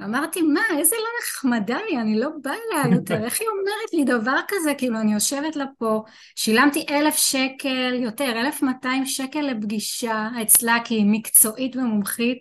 אמרתי 0.00 0.42
מה 0.42 0.60
איזה 0.78 0.96
לא 0.96 1.08
נחמדה 1.22 1.76
היא 1.88 1.98
אני 1.98 2.20
לא 2.20 2.28
באה 2.42 2.54
אליה 2.54 2.96
יותר 2.96 3.14
איך 3.24 3.40
היא 3.40 3.48
אומרת 3.48 3.92
לי 3.92 4.04
דבר 4.04 4.36
כזה? 4.48 4.74
כאילו 4.78 5.00
אני 5.00 5.14
יושבת 5.14 5.56
לה 5.56 5.64
פה 5.78 6.02
שילמתי 6.36 6.86
אלף 6.90 7.16
שקל 7.16 7.94
יותר 7.94 8.32
אלף 8.40 8.62
מאתיים 8.62 9.06
שקל 9.06 9.40
לפגישה 9.40 10.28
אצלה 10.42 10.78
כי 10.84 10.94
היא 10.94 11.06
מקצועית 11.06 11.76
ומומחית 11.76 12.38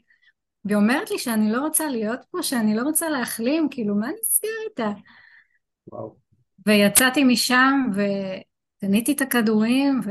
והיא 0.66 0.78
אומרת 0.78 1.12
לי 1.12 1.20
שאני 1.20 1.52
לא 1.52 1.62
רוצה 1.62 1.90
להיות 1.90 2.20
פה 2.32 2.44
שאני 2.44 2.76
לא 2.76 2.82
רוצה 2.82 3.10
להחלים 3.10 3.68
כאילו 3.72 3.96
מה 3.96 4.08
אעשה 4.08 4.48
איתה? 4.70 4.92
וואו. 5.88 6.16
ויצאתי 6.66 7.24
משם 7.24 7.90
וקניתי 7.94 9.12
את 9.12 9.22
הכדורים 9.22 10.02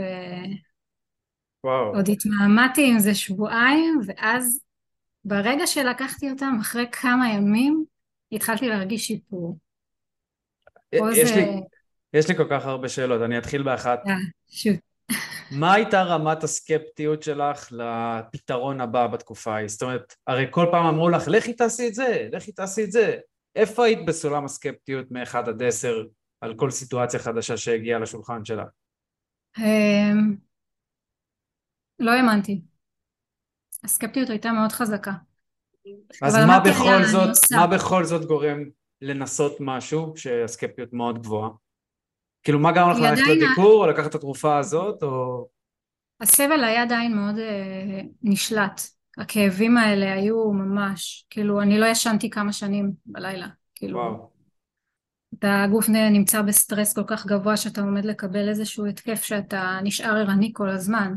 ועוד 1.64 2.08
התמהמהתי 2.08 2.90
עם 2.90 2.98
זה 2.98 3.14
שבועיים 3.14 4.00
ואז 4.06 4.60
ברגע 5.24 5.66
שלקחתי 5.66 6.30
אותם, 6.30 6.56
אחרי 6.60 6.86
כמה 6.92 7.32
ימים, 7.32 7.84
התחלתי 8.32 8.68
להרגיש 8.68 9.06
שיפור. 9.06 9.58
יש, 10.92 11.28
זה... 11.28 11.36
לי, 11.36 11.60
יש 12.12 12.28
לי 12.28 12.36
כל 12.36 12.46
כך 12.50 12.66
הרבה 12.66 12.88
שאלות, 12.88 13.22
אני 13.22 13.38
אתחיל 13.38 13.62
באחת. 13.62 14.00
שוט. 14.48 14.76
מה 15.50 15.74
הייתה 15.74 16.02
רמת 16.02 16.44
הסקפטיות 16.44 17.22
שלך 17.22 17.72
לפתרון 17.72 18.80
הבא 18.80 19.06
בתקופה 19.06 19.54
ההיא? 19.54 19.68
זאת 19.68 19.82
אומרת, 19.82 20.14
הרי 20.26 20.46
כל 20.50 20.66
פעם 20.70 20.86
אמרו 20.86 21.08
לך, 21.08 21.28
לכי 21.28 21.52
תעשי 21.52 21.88
את 21.88 21.94
זה, 21.94 22.28
לכי 22.32 22.52
תעשי 22.52 22.84
את 22.84 22.92
זה. 22.92 23.18
איפה 23.56 23.84
היית 23.84 24.06
בסולם 24.06 24.44
הסקפטיות 24.44 25.10
מ-1 25.10 25.38
עד 25.38 25.62
10 25.62 26.04
על 26.40 26.54
כל 26.56 26.70
סיטואציה 26.70 27.20
חדשה 27.20 27.56
שהגיעה 27.56 27.98
לשולחן 27.98 28.44
שלך? 28.44 28.68
אמ, 29.58 30.36
לא 31.98 32.10
האמנתי. 32.10 32.60
הסקפטיות 33.84 34.30
הייתה 34.30 34.52
מאוד 34.52 34.72
חזקה. 34.72 35.12
אז 36.22 36.36
מה 36.36 36.60
בכל 36.60 37.04
זאת, 37.04 37.30
מה 37.56 37.66
בכל 37.66 38.04
זאת 38.04 38.24
גורם 38.24 38.58
לנסות 39.00 39.56
משהו 39.60 40.12
שהסקפטיות 40.16 40.92
מאוד 40.92 41.22
גבוהה? 41.22 41.50
כאילו 42.42 42.58
מה 42.58 42.72
גרם 42.72 42.90
לך 42.90 42.98
ללכת 42.98 43.22
לדיקור 43.28 43.84
או 43.84 43.86
לקחת 43.86 44.10
את 44.10 44.14
התרופה 44.14 44.58
הזאת 44.58 45.02
או... 45.02 45.46
הסבל 46.20 46.64
היה 46.64 46.82
עדיין 46.82 47.16
מאוד 47.16 47.38
אה, 47.38 48.00
נשלט. 48.22 48.80
הכאבים 49.18 49.76
האלה 49.76 50.12
היו 50.12 50.52
ממש, 50.52 51.26
כאילו 51.30 51.62
אני 51.62 51.78
לא 51.78 51.86
ישנתי 51.86 52.30
כמה 52.30 52.52
שנים 52.52 52.92
בלילה. 53.06 53.46
כאילו, 53.74 53.98
וואו. 53.98 54.32
הגוף 55.42 55.88
נמצא 55.88 56.42
בסטרס 56.42 56.94
כל 56.94 57.04
כך 57.06 57.26
גבוה 57.26 57.56
שאתה 57.56 57.80
עומד 57.80 58.04
לקבל 58.04 58.48
איזשהו 58.48 58.86
התקף 58.86 59.22
שאתה 59.22 59.78
נשאר 59.82 60.16
ערני 60.16 60.50
כל 60.54 60.70
הזמן. 60.70 61.14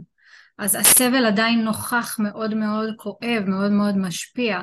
אז 0.57 0.75
הסבל 0.75 1.25
עדיין 1.25 1.61
נוכח 1.61 2.15
מאוד 2.19 2.53
מאוד 2.53 2.89
כואב, 2.97 3.43
מאוד 3.47 3.71
מאוד 3.71 3.97
משפיע. 3.97 4.61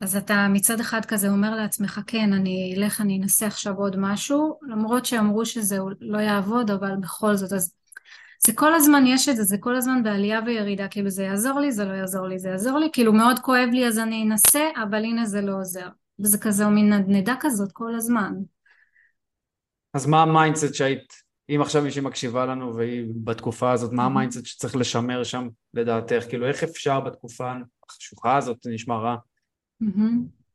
אז 0.00 0.16
אתה 0.16 0.46
מצד 0.50 0.80
אחד 0.80 1.04
כזה 1.04 1.28
אומר 1.28 1.54
לעצמך, 1.56 2.00
כן, 2.06 2.32
אני 2.32 2.74
אלך, 2.76 3.00
אני 3.00 3.18
אנסה 3.22 3.46
עכשיו 3.46 3.74
עוד 3.74 3.96
משהו, 3.98 4.58
למרות 4.62 5.06
שאמרו 5.06 5.46
שזה 5.46 5.78
לא 6.00 6.18
יעבוד, 6.18 6.70
אבל 6.70 6.96
בכל 7.00 7.36
זאת, 7.36 7.52
אז 7.52 7.74
זה 8.46 8.52
כל 8.54 8.74
הזמן 8.74 9.06
יש 9.06 9.28
את 9.28 9.36
זה, 9.36 9.42
זה 9.42 9.56
כל 9.60 9.76
הזמן 9.76 10.02
בעלייה 10.02 10.40
וירידה, 10.46 10.88
כאילו 10.88 11.10
זה 11.10 11.22
יעזור 11.22 11.60
לי, 11.60 11.72
זה 11.72 11.84
לא 11.84 11.92
יעזור 11.92 12.26
לי, 12.26 12.38
זה 12.38 12.48
יעזור 12.48 12.78
לי, 12.78 12.88
כאילו 12.92 13.12
מאוד 13.12 13.38
כואב 13.38 13.68
לי 13.72 13.86
אז 13.86 13.98
אני 13.98 14.22
אנסה, 14.22 14.68
אבל 14.82 15.04
הנה 15.04 15.26
זה 15.26 15.40
לא 15.40 15.52
עוזר. 15.52 15.88
וזה 16.20 16.38
כזה 16.38 16.66
מין 16.66 16.92
נדנדה 16.92 17.34
כזאת 17.40 17.72
כל 17.72 17.94
הזמן. 17.94 18.32
אז 19.94 20.06
מה 20.06 20.22
ה 20.22 20.28
mindset 20.28 20.74
שהיית 20.74 21.21
אם 21.56 21.60
עכשיו 21.60 21.82
מישהי 21.82 22.02
מקשיבה 22.02 22.46
לנו 22.46 22.76
והיא 22.76 23.12
בתקופה 23.24 23.72
הזאת, 23.72 23.92
מה 23.92 24.04
ה 24.04 24.09
mindset 24.09 24.46
שצריך 24.46 24.76
לשמר 24.76 25.24
שם 25.24 25.48
לדעתך? 25.74 26.24
כאילו 26.28 26.46
איך 26.46 26.62
אפשר 26.62 27.00
בתקופה 27.00 27.52
החשוכה 27.88 28.36
הזאת, 28.36 28.56
זה 28.62 28.70
נשמע 28.70 28.96
רע, 28.96 29.16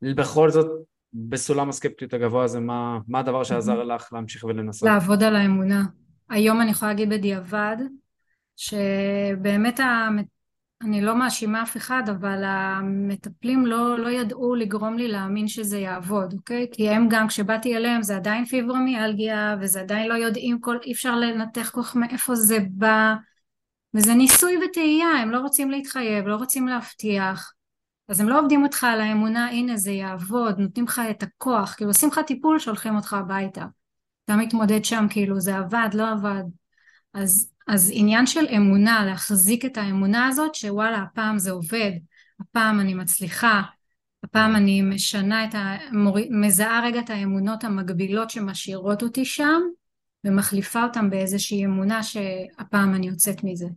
בכל 0.01 0.49
זאת 0.49 0.67
בסולם 1.13 1.69
הסקפטיות 1.69 2.13
הגבוה 2.13 2.43
הזה, 2.43 2.59
מה, 2.59 2.99
מה 3.07 3.19
הדבר 3.19 3.43
שעזר 3.43 3.83
לך 3.83 4.13
להמשיך 4.13 4.43
ולנסות? 4.43 4.89
לעבוד 4.89 5.23
על 5.23 5.35
האמונה. 5.35 5.83
היום 6.29 6.61
אני 6.61 6.71
יכולה 6.71 6.91
להגיד 6.91 7.09
בדיעבד, 7.09 7.77
שבאמת 8.55 9.79
אני 10.81 11.01
לא 11.01 11.15
מאשימה 11.15 11.63
אף 11.63 11.77
אחד, 11.77 12.03
אבל 12.09 12.43
המטפלים 12.43 13.65
לא, 13.65 13.99
לא 13.99 14.09
ידעו 14.09 14.55
לגרום 14.55 14.97
לי 14.97 15.07
להאמין 15.07 15.47
שזה 15.47 15.77
יעבוד, 15.77 16.33
אוקיי? 16.33 16.67
כי 16.71 16.89
הם 16.89 17.07
גם, 17.09 17.27
כשבאתי 17.27 17.77
אליהם 17.77 18.01
זה 18.03 18.15
עדיין 18.15 18.45
פיברומיאלגיה, 18.45 19.55
וזה 19.61 19.81
עדיין 19.81 20.09
לא 20.09 20.13
יודעים, 20.13 20.59
כל, 20.59 20.77
אי 20.85 20.91
אפשר 20.91 21.15
לנתח 21.15 21.69
כל 21.69 21.83
כך 21.83 21.95
מאיפה 21.95 22.35
זה 22.35 22.57
בא, 22.69 23.13
וזה 23.93 24.13
ניסוי 24.13 24.57
וטעייה, 24.65 25.07
הם 25.07 25.31
לא 25.31 25.39
רוצים 25.39 25.71
להתחייב, 25.71 26.27
לא 26.27 26.35
רוצים 26.35 26.67
להבטיח, 26.67 27.53
אז 28.09 28.21
הם 28.21 28.29
לא 28.29 28.39
עובדים 28.39 28.63
אותך 28.63 28.83
על 28.83 29.01
האמונה, 29.01 29.49
הנה 29.49 29.77
זה 29.77 29.91
יעבוד, 29.91 30.59
נותנים 30.59 30.85
לך 30.85 31.01
את 31.09 31.23
הכוח, 31.23 31.73
כאילו 31.73 31.89
עושים 31.89 32.09
לך 32.09 32.19
טיפול, 32.19 32.59
שולחים 32.59 32.95
אותך 32.95 33.13
הביתה. 33.13 33.65
אתה 34.25 34.35
מתמודד 34.35 34.85
שם, 34.85 35.05
כאילו 35.09 35.39
זה 35.39 35.57
עבד, 35.57 35.89
לא 35.93 36.11
עבד. 36.11 36.43
אז 37.13 37.51
אז 37.67 37.91
עניין 37.93 38.25
של 38.25 38.45
אמונה, 38.57 39.05
להחזיק 39.05 39.65
את 39.65 39.77
האמונה 39.77 40.27
הזאת 40.27 40.55
שוואלה 40.55 40.97
הפעם 40.97 41.37
זה 41.37 41.51
עובד, 41.51 41.91
הפעם 42.39 42.79
אני 42.79 42.93
מצליחה, 42.93 43.61
הפעם 44.23 44.55
אני 44.55 44.81
משנה 44.81 45.45
את 45.45 45.55
ה... 45.55 45.77
מור... 45.91 46.17
מזהה 46.29 46.85
רגע 46.85 46.99
את 46.99 47.09
האמונות 47.09 47.63
המגבילות 47.63 48.29
שמשאירות 48.29 49.03
אותי 49.03 49.25
שם 49.25 49.61
ומחליפה 50.23 50.83
אותן 50.83 51.09
באיזושהי 51.09 51.65
אמונה 51.65 52.03
שהפעם 52.03 52.95
אני 52.95 53.07
יוצאת 53.07 53.43
מזה. 53.43 53.67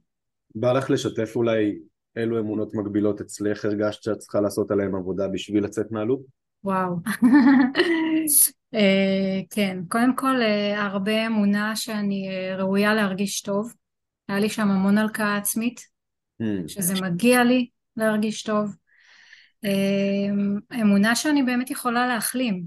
בא 0.55 0.73
לך 0.73 0.91
לשתף 0.91 1.33
אולי 1.37 1.79
אילו 2.17 2.39
אמונות 2.39 2.75
מגבילות 2.75 3.21
אצלך 3.21 3.65
הרגשת 3.65 4.03
שאת 4.03 4.19
צריכה 4.19 4.41
לעשות 4.41 4.71
עליהן 4.71 4.95
עבודה 4.95 5.29
בשביל 5.29 5.65
לצאת 5.65 5.93
מהלופ? 5.93 6.21
וואו. 6.65 6.97
אה, 8.75 9.41
כן, 9.51 9.79
קודם 9.89 10.17
כל 10.17 10.43
אה, 10.43 10.83
הרבה 10.87 11.27
אמונה 11.27 11.77
שאני 11.77 12.29
אה, 12.29 12.57
ראויה 12.57 12.95
להרגיש 12.95 13.43
טוב. 13.43 13.73
היה 14.31 14.41
לי 14.41 14.49
שם 14.49 14.71
המון 14.71 14.99
הלקאה 14.99 15.37
עצמית, 15.37 15.81
mm. 16.43 16.45
שזה 16.69 16.95
מגיע 17.03 17.45
לי 17.45 17.69
להרגיש 17.97 18.43
טוב. 18.43 18.77
אמ, 19.65 20.59
אמונה 20.81 21.17
שאני 21.17 21.43
באמת 21.43 21.71
יכולה 21.71 22.07
להחלים, 22.07 22.65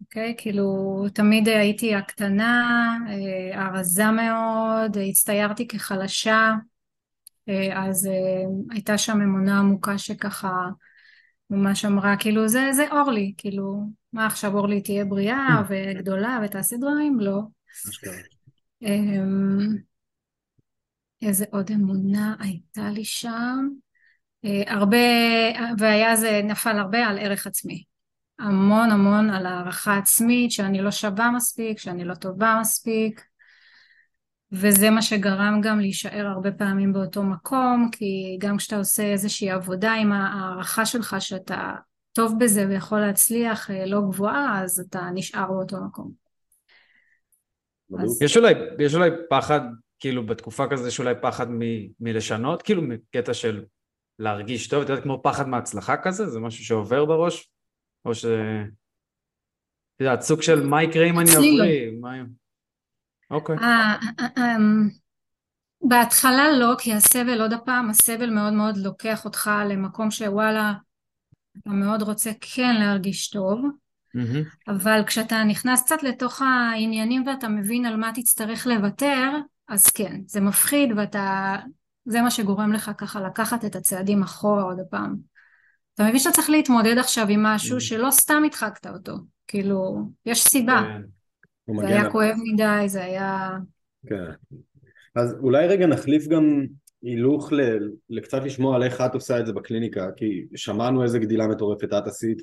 אוקיי? 0.00 0.32
Okay, 0.32 0.42
כאילו 0.42 0.64
תמיד 1.14 1.48
הייתי 1.48 1.94
הקטנה, 1.94 2.98
הרזה 3.54 4.10
מאוד, 4.10 4.98
הצטיירתי 5.08 5.68
כחלשה, 5.68 6.52
אז 7.74 8.08
הייתה 8.70 8.98
שם 8.98 9.20
אמונה 9.20 9.58
עמוקה 9.58 9.98
שככה 9.98 10.52
ממש 11.50 11.84
אמרה, 11.84 12.16
כאילו 12.16 12.48
זה, 12.48 12.68
זה 12.72 12.86
אורלי, 12.90 13.34
כאילו, 13.38 13.80
מה 14.12 14.26
עכשיו 14.26 14.56
אורלי 14.56 14.80
תהיה 14.80 15.04
בריאה 15.04 15.62
וגדולה 15.68 16.40
ותעשה 16.44 16.76
דברים? 16.76 17.20
לא. 17.20 17.40
איזה 21.22 21.44
עוד 21.50 21.70
אמונה 21.70 22.34
הייתה 22.38 22.90
לי 22.90 23.04
שם? 23.04 23.68
הרבה, 24.66 24.96
והיה 25.78 26.16
זה 26.16 26.40
נפל 26.44 26.78
הרבה 26.78 27.06
על 27.06 27.18
ערך 27.18 27.46
עצמי. 27.46 27.84
המון 28.38 28.90
המון 28.90 29.30
על 29.30 29.46
הערכה 29.46 29.96
עצמית, 29.96 30.50
שאני 30.50 30.82
לא 30.82 30.90
שווה 30.90 31.30
מספיק, 31.30 31.78
שאני 31.78 32.04
לא 32.04 32.14
טובה 32.14 32.58
מספיק, 32.60 33.24
וזה 34.52 34.90
מה 34.90 35.02
שגרם 35.02 35.60
גם 35.62 35.80
להישאר 35.80 36.26
הרבה 36.26 36.52
פעמים 36.52 36.92
באותו 36.92 37.22
מקום, 37.22 37.88
כי 37.92 38.38
גם 38.40 38.56
כשאתה 38.56 38.76
עושה 38.76 39.02
איזושהי 39.02 39.50
עבודה 39.50 39.92
עם 39.92 40.12
הערכה 40.12 40.86
שלך 40.86 41.16
שאתה 41.18 41.74
טוב 42.12 42.34
בזה 42.38 42.66
ויכול 42.68 43.00
להצליח 43.00 43.70
אה, 43.70 43.86
לא 43.86 44.00
גבוהה, 44.00 44.62
אז 44.64 44.80
אתה 44.88 45.00
נשאר 45.14 45.46
באותו 45.46 45.76
מקום. 45.80 46.12
אז... 48.02 48.22
יש, 48.22 48.36
אולי, 48.36 48.54
יש 48.78 48.94
אולי 48.94 49.10
פחד, 49.30 49.60
כאילו 50.00 50.26
בתקופה 50.26 50.64
כזו 50.70 50.88
יש 50.88 50.98
אולי 50.98 51.14
פחד 51.22 51.50
מ, 51.50 51.60
מלשנות, 52.00 52.62
כאילו 52.62 52.82
מקטע 52.82 53.34
של 53.34 53.64
להרגיש 54.18 54.68
טוב, 54.68 54.82
אתה 54.82 54.92
יודע, 54.92 55.02
כמו 55.02 55.20
פחד 55.22 55.48
מהצלחה 55.48 55.96
כזה, 55.96 56.26
זה 56.26 56.40
משהו 56.40 56.64
שעובר 56.64 57.04
בראש? 57.04 57.50
או 58.04 58.14
ש... 58.14 58.24
אתה 59.96 60.04
יודע, 60.04 60.20
סוג 60.20 60.42
של 60.42 60.66
מה 60.66 60.82
יקרה 60.82 61.06
אם 61.10 61.20
אני 61.20 61.30
אבריא? 61.36 61.90
אוקיי. 63.30 63.56
אה, 63.58 63.96
אה, 64.20 64.56
אמ, 64.56 64.88
בהתחלה 65.82 66.50
לא, 66.58 66.74
כי 66.78 66.92
הסבל, 66.94 67.40
עוד 67.40 67.52
הפעם, 67.52 67.90
הסבל 67.90 68.30
מאוד 68.30 68.52
מאוד 68.52 68.76
לוקח 68.76 69.24
אותך 69.24 69.50
למקום 69.68 70.10
שוואלה, 70.10 70.72
אתה 71.58 71.70
מאוד 71.70 72.02
רוצה 72.02 72.30
כן 72.40 72.76
להרגיש 72.78 73.30
טוב, 73.30 73.60
אבל 74.68 75.02
כשאתה 75.06 75.44
נכנס 75.44 75.82
קצת 75.82 76.02
לתוך 76.02 76.42
העניינים 76.42 77.26
ואתה 77.26 77.48
מבין 77.48 77.84
על 77.84 77.96
מה 77.96 78.10
תצטרך 78.14 78.66
לוותר, 78.66 79.30
אז 79.68 79.86
כן, 79.86 80.20
זה 80.26 80.40
מפחיד 80.40 80.90
ואתה, 80.96 81.56
זה 82.04 82.22
מה 82.22 82.30
שגורם 82.30 82.72
לך 82.72 82.90
ככה 82.98 83.20
לקחת 83.20 83.64
את 83.64 83.76
הצעדים 83.76 84.22
אחורה 84.22 84.62
עוד 84.62 84.80
הפעם. 84.80 85.16
אתה 85.94 86.04
מבין 86.04 86.18
שאתה 86.18 86.34
צריך 86.34 86.50
להתמודד 86.50 86.98
עכשיו 86.98 87.26
עם 87.28 87.42
משהו 87.42 87.80
שלא 87.80 88.10
סתם 88.10 88.42
הדחקת 88.46 88.86
אותו, 88.86 89.12
כאילו, 89.46 90.08
יש 90.26 90.42
סיבה. 90.42 90.82
כן. 90.86 91.80
זה 91.80 91.86
היה 91.86 92.10
כואב 92.10 92.34
מדי, 92.52 92.88
זה 92.88 93.04
היה... 93.04 93.50
כן. 94.06 94.24
אז 95.14 95.36
אולי 95.40 95.66
רגע 95.66 95.86
נחליף 95.86 96.28
גם 96.28 96.66
הילוך 97.02 97.52
ל... 97.52 97.60
לקצת 98.10 98.42
לשמוע 98.44 98.76
על 98.76 98.82
איך 98.82 99.00
את 99.00 99.14
עושה 99.14 99.40
את 99.40 99.46
זה 99.46 99.52
בקליניקה, 99.52 100.08
כי 100.16 100.46
שמענו 100.54 101.02
איזה 101.02 101.18
גדילה 101.18 101.46
מטורפת 101.46 101.88
את 101.92 102.06
עשית 102.06 102.42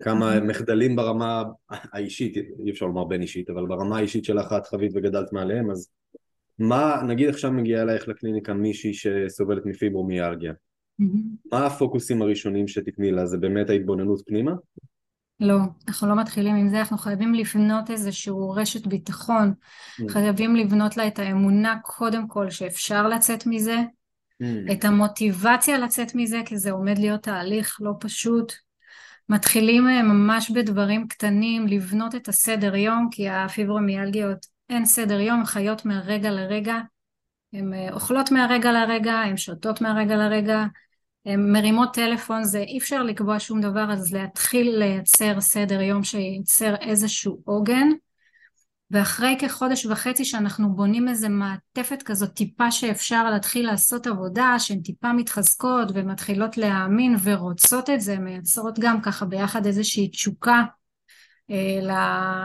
וכמה 0.00 0.40
מחדלים 0.40 0.96
ברמה 0.96 1.42
האישית, 1.68 2.36
אי 2.36 2.70
אפשר 2.70 2.86
לומר 2.86 3.04
בין 3.04 3.22
אישית, 3.22 3.50
אבל 3.50 3.66
ברמה 3.66 3.96
האישית 3.96 4.24
שלך 4.24 4.52
את 4.52 4.66
חווית 4.66 4.92
וגדלת 4.94 5.32
מעליהם, 5.32 5.70
אז 5.70 5.90
מה, 6.58 7.02
נגיד 7.06 7.28
עכשיו 7.28 7.52
מגיעה 7.52 7.82
אלייך 7.82 8.08
לקליניקה 8.08 8.54
מישהי 8.54 8.94
שסובלת 8.94 9.66
מפיברומיאלגיה, 9.66 10.52
מה 11.52 11.66
הפוקוסים 11.66 12.22
הראשונים 12.22 12.68
שתתני 12.68 13.12
לה? 13.12 13.26
זה 13.26 13.38
באמת 13.38 13.70
ההתבוננות 13.70 14.22
פנימה? 14.26 14.52
לא, 15.40 15.56
אנחנו 15.88 16.08
לא 16.08 16.16
מתחילים 16.16 16.54
עם 16.54 16.68
זה, 16.68 16.78
אנחנו 16.78 16.98
חייבים 16.98 17.34
לבנות 17.34 17.90
איזשהו 17.90 18.50
רשת 18.50 18.86
ביטחון. 18.86 19.54
חייבים 20.08 20.56
לבנות 20.56 20.96
לה 20.96 21.06
את 21.06 21.18
האמונה 21.18 21.78
קודם 21.82 22.28
כל 22.28 22.50
שאפשר 22.50 23.08
לצאת 23.08 23.46
מזה. 23.46 23.76
את 24.72 24.84
המוטיבציה 24.84 25.78
לצאת 25.78 26.14
מזה, 26.14 26.40
כי 26.46 26.58
זה 26.58 26.70
עומד 26.70 26.98
להיות 26.98 27.22
תהליך 27.22 27.78
לא 27.80 27.92
פשוט. 28.00 28.52
מתחילים 29.28 29.88
אה, 29.88 30.02
ממש 30.02 30.50
בדברים 30.50 31.08
קטנים, 31.08 31.66
לבנות 31.66 32.14
את 32.14 32.28
הסדר 32.28 32.76
יום, 32.76 33.08
כי 33.10 33.28
הפיברומיאלגיות 33.28 34.46
אין 34.70 34.84
סדר 34.86 35.20
יום, 35.20 35.44
חיות 35.44 35.84
מהרגע 35.84 36.30
לרגע, 36.30 36.78
הן 37.52 37.74
אה, 37.74 37.92
אוכלות 37.92 38.30
מהרגע 38.30 38.72
לרגע, 38.72 39.12
הן 39.12 39.36
שותות 39.36 39.80
מהרגע 39.80 40.16
לרגע, 40.16 40.64
מרימות 41.26 41.94
טלפון 41.94 42.44
זה 42.44 42.58
אי 42.58 42.78
אפשר 42.78 43.02
לקבוע 43.02 43.40
שום 43.40 43.60
דבר 43.60 43.92
אז 43.92 44.14
להתחיל 44.14 44.78
לייצר 44.78 45.40
סדר 45.40 45.80
יום 45.80 46.04
שייצר 46.04 46.74
איזשהו 46.80 47.40
עוגן. 47.44 47.88
ואחרי 48.90 49.36
כחודש 49.40 49.86
וחצי 49.86 50.24
שאנחנו 50.24 50.76
בונים 50.76 51.08
איזה 51.08 51.28
מעטפת 51.28 52.02
כזאת 52.02 52.34
טיפה 52.34 52.70
שאפשר 52.70 53.30
להתחיל 53.30 53.66
לעשות 53.66 54.06
עבודה 54.06 54.54
שהן 54.58 54.80
טיפה 54.80 55.12
מתחזקות 55.12 55.88
ומתחילות 55.94 56.56
להאמין 56.56 57.16
ורוצות 57.22 57.90
את 57.90 58.00
זה 58.00 58.18
מייצרות 58.18 58.78
גם 58.78 59.02
ככה 59.02 59.24
ביחד 59.24 59.66
איזושהי 59.66 60.08
תשוקה 60.08 60.62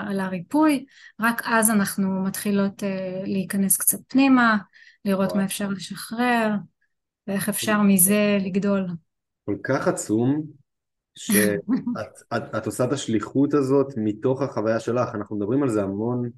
לריפוי 0.09 0.85
רק 1.19 1.41
אז 1.45 1.69
אנחנו 1.71 2.23
מתחילות 2.23 2.83
אה, 2.83 3.21
להיכנס 3.23 3.77
קצת 3.77 3.99
פנימה 4.07 4.57
לראות 5.05 5.35
מה 5.35 5.45
אפשר 5.45 5.69
לשחרר 5.69 6.51
ואיך 7.27 7.49
אפשר 7.49 7.81
מזה 7.81 8.37
לגדול. 8.41 8.87
כל 9.45 9.55
כך 9.63 9.87
עצום 9.87 10.43
שאת 11.15 11.59
את, 12.35 12.55
את 12.57 12.65
עושה 12.65 12.83
את 12.83 12.91
השליחות 12.91 13.53
הזאת 13.53 13.93
מתוך 13.97 14.41
החוויה 14.41 14.79
שלך, 14.79 15.15
אנחנו 15.15 15.35
מדברים 15.35 15.63
על 15.63 15.69
זה 15.69 15.83
המון 15.83 16.29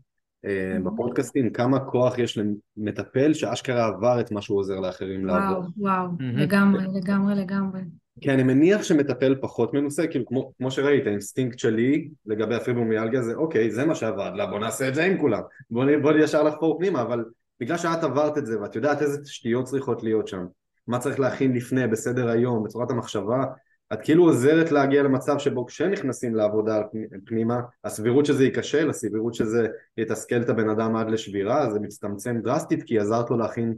אה, 0.45 0.77
בפודקאסטים, 0.83 1.49
כמה 1.49 1.79
כוח 1.79 2.17
יש 2.17 2.39
למטפל 2.77 3.33
שאשכרה 3.33 3.85
עבר 3.85 4.19
את 4.19 4.31
מה 4.31 4.41
שהוא 4.41 4.59
עוזר 4.59 4.79
לאחרים 4.79 5.25
לעבור. 5.25 5.57
וואו, 5.57 5.71
וואו, 5.77 6.07
לגמרי, 6.19 6.83
לגמרי, 6.93 7.35
לגמרי. 7.35 7.81
כי 8.21 8.31
אני 8.31 8.43
מניח 8.43 8.83
שמטפל 8.83 9.35
פחות 9.41 9.73
מנוסה, 9.73 10.07
כאילו 10.07 10.25
כמו, 10.25 10.51
כמו 10.57 10.71
שראית, 10.71 11.07
האינסטינקט 11.07 11.59
שלי 11.59 12.09
לגבי 12.25 12.55
הפיברומיאלגיה 12.55 13.21
זה 13.21 13.33
אוקיי, 13.33 13.71
זה 13.71 13.85
מה 13.85 13.95
שעבד 13.95 14.31
לה, 14.35 14.45
בוא 14.45 14.59
נעשה 14.59 14.87
את 14.87 14.95
זה 14.95 15.03
עם 15.03 15.17
כולם, 15.17 15.41
בוא, 15.69 15.85
בוא 16.01 16.11
ישר 16.11 16.43
לחפור 16.43 16.79
פנימה, 16.79 17.01
אבל 17.01 17.25
בגלל 17.59 17.77
שאת 17.77 18.03
עברת 18.03 18.37
את 18.37 18.45
זה 18.45 18.61
ואת 18.61 18.75
יודעת 18.75 19.01
איזה 19.01 19.23
תשתיות 19.23 19.65
צריכות 19.65 20.03
להיות 20.03 20.27
שם, 20.27 20.45
מה 20.87 20.99
צריך 20.99 21.19
להכין 21.19 21.53
לפני, 21.53 21.87
בסדר 21.87 22.29
היום, 22.29 22.63
בצורת 22.63 22.91
המחשבה, 22.91 23.45
את 23.93 24.01
כאילו 24.01 24.23
עוזרת 24.23 24.71
להגיע 24.71 25.03
למצב 25.03 25.37
שבו 25.37 25.65
כשנכנסים 25.65 26.35
לעבודה 26.35 26.81
פנימה, 27.25 27.59
הסבירות 27.83 28.25
שזה 28.25 28.43
ייכשל, 28.43 28.89
הסבירות 28.89 29.33
שזה 29.33 29.67
יתסכל 29.97 30.41
את 30.41 30.49
הבן 30.49 30.69
אדם 30.69 30.95
עד 30.95 31.09
לשבירה, 31.09 31.69
זה 31.69 31.79
מצטמצם 31.79 32.41
דרסטית 32.41 32.83
כי 32.83 32.99
עזרת 32.99 33.29
לו 33.29 33.37
להכין 33.37 33.73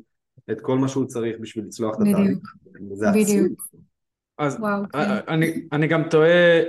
את 0.51 0.61
כל 0.61 0.77
מה 0.77 0.87
שהוא 0.87 1.05
צריך 1.05 1.35
בשביל 1.39 1.65
לצלוח 1.65 1.95
את 1.95 2.01
התהליך. 2.01 2.37
בדיוק. 3.13 3.61
אז 4.45 4.57
וואו, 4.59 4.83
כן. 4.93 4.99
אני, 5.27 5.67
אני 5.71 5.87
גם 5.87 6.09
תוהה 6.09 6.61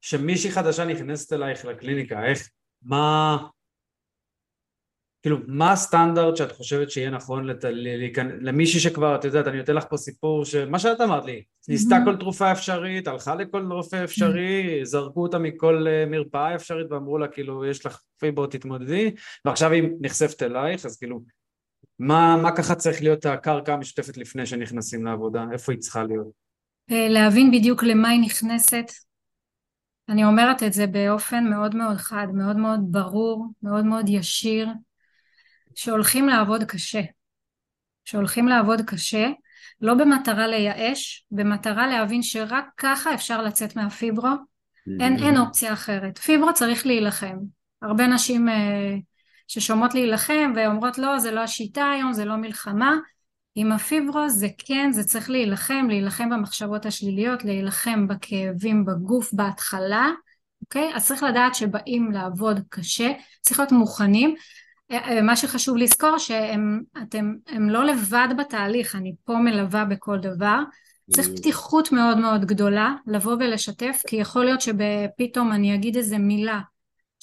שמישהי 0.00 0.50
חדשה 0.50 0.84
נכנסת 0.84 1.32
אלייך 1.32 1.64
לקליניקה, 1.64 2.24
איך, 2.24 2.50
מה, 2.82 3.36
כאילו, 5.22 5.38
מה 5.46 5.72
הסטנדרט 5.72 6.36
שאת 6.36 6.52
חושבת 6.52 6.90
שיהיה 6.90 7.10
נכון 7.10 7.44
לת... 7.44 7.64
למישהי 8.40 8.80
שכבר, 8.80 9.14
את 9.16 9.24
יודעת, 9.24 9.46
אני 9.46 9.58
נותן 9.58 9.74
לך 9.74 9.84
פה 9.90 9.96
סיפור, 9.96 10.44
שמה 10.44 10.78
שאת 10.78 11.00
אמרת 11.00 11.24
לי, 11.24 11.42
ניסתה 11.68 11.96
כל 12.04 12.16
תרופה 12.16 12.52
אפשרית, 12.52 13.08
הלכה 13.08 13.34
לכל 13.34 13.72
רופא 13.72 14.04
אפשרי, 14.04 14.80
זרקו 14.82 15.22
אותה 15.22 15.38
מכל 15.38 15.86
אה, 15.88 16.06
מרפאה 16.06 16.54
אפשרית 16.54 16.86
ואמרו 16.90 17.18
לה, 17.18 17.28
כאילו, 17.28 17.64
יש 17.64 17.86
לך 17.86 18.00
פיברו, 18.20 18.46
תתמודדי, 18.46 19.14
ועכשיו 19.44 19.72
היא 19.72 19.82
נחשפת 20.00 20.42
אלייך, 20.42 20.86
אז 20.86 20.98
כאילו, 20.98 21.20
מה, 21.98 22.36
מה 22.42 22.56
ככה 22.56 22.74
צריך 22.74 23.02
להיות 23.02 23.26
הקרקע 23.26 23.74
המשותפת 23.74 24.16
לפני 24.16 24.46
שנכנסים 24.46 25.04
לעבודה? 25.04 25.44
איפה 25.52 25.72
היא 25.72 25.80
צריכה 25.80 26.02
להיות? 26.02 26.43
אה, 26.90 27.08
להבין 27.08 27.50
בדיוק 27.50 27.82
למה 27.82 28.08
היא 28.08 28.20
נכנסת. 28.20 28.84
אני 30.08 30.24
אומרת 30.24 30.62
את 30.62 30.72
זה 30.72 30.86
באופן 30.86 31.44
מאוד 31.44 31.76
מאוד 31.76 31.96
חד, 31.96 32.26
מאוד 32.34 32.56
מאוד 32.56 32.80
ברור, 32.90 33.46
מאוד 33.62 33.84
מאוד 33.84 34.08
ישיר. 34.08 34.68
שהולכים 35.74 36.28
לעבוד 36.28 36.64
קשה. 36.64 37.00
שהולכים 38.04 38.48
לעבוד 38.48 38.80
קשה, 38.86 39.28
לא 39.80 39.94
במטרה 39.94 40.46
לייאש, 40.46 41.26
במטרה 41.30 41.86
להבין 41.86 42.22
שרק 42.22 42.64
ככה 42.76 43.14
אפשר 43.14 43.42
לצאת 43.42 43.76
מהפיברו. 43.76 44.28
אין, 45.00 45.16
אין 45.16 45.38
אופציה 45.38 45.72
אחרת. 45.72 46.18
פיברו 46.18 46.54
צריך 46.54 46.86
להילחם. 46.86 47.36
הרבה 47.82 48.06
נשים 48.06 48.48
אה, 48.48 48.94
ששומעות 49.48 49.94
להילחם 49.94 50.52
ואומרות 50.56 50.98
לא, 50.98 51.18
זה 51.18 51.30
לא 51.30 51.40
השיטה 51.40 51.90
היום, 51.90 52.12
זה 52.12 52.24
לא 52.24 52.36
מלחמה. 52.36 52.96
עם 53.54 53.72
הפיברו 53.72 54.28
זה 54.28 54.48
כן, 54.58 54.92
זה 54.92 55.04
צריך 55.04 55.30
להילחם, 55.30 55.86
להילחם 55.88 56.30
במחשבות 56.30 56.86
השליליות, 56.86 57.44
להילחם 57.44 58.08
בכאבים 58.08 58.84
בגוף 58.84 59.32
בהתחלה, 59.32 60.10
אוקיי? 60.62 60.90
אז 60.94 61.06
צריך 61.06 61.22
לדעת 61.22 61.54
שבאים 61.54 62.12
לעבוד 62.12 62.60
קשה, 62.68 63.12
צריך 63.40 63.60
להיות 63.60 63.72
מוכנים. 63.72 64.34
אה, 64.90 65.22
מה 65.22 65.36
שחשוב 65.36 65.76
לזכור 65.76 66.18
שהם 66.18 66.82
אתם, 67.02 67.34
הם 67.46 67.70
לא 67.70 67.84
לבד 67.84 68.28
בתהליך, 68.38 68.96
אני 68.96 69.14
פה 69.24 69.34
מלווה 69.38 69.84
בכל 69.84 70.18
דבר. 70.18 70.58
צריך 71.10 71.28
mm. 71.28 71.36
פתיחות 71.36 71.92
מאוד 71.92 72.18
מאוד 72.18 72.44
גדולה 72.44 72.94
לבוא 73.06 73.32
ולשתף, 73.32 74.02
כי 74.06 74.16
יכול 74.16 74.44
להיות 74.44 74.60
שפתאום 74.60 75.52
אני 75.52 75.74
אגיד 75.74 75.96
איזה 75.96 76.18
מילה 76.18 76.60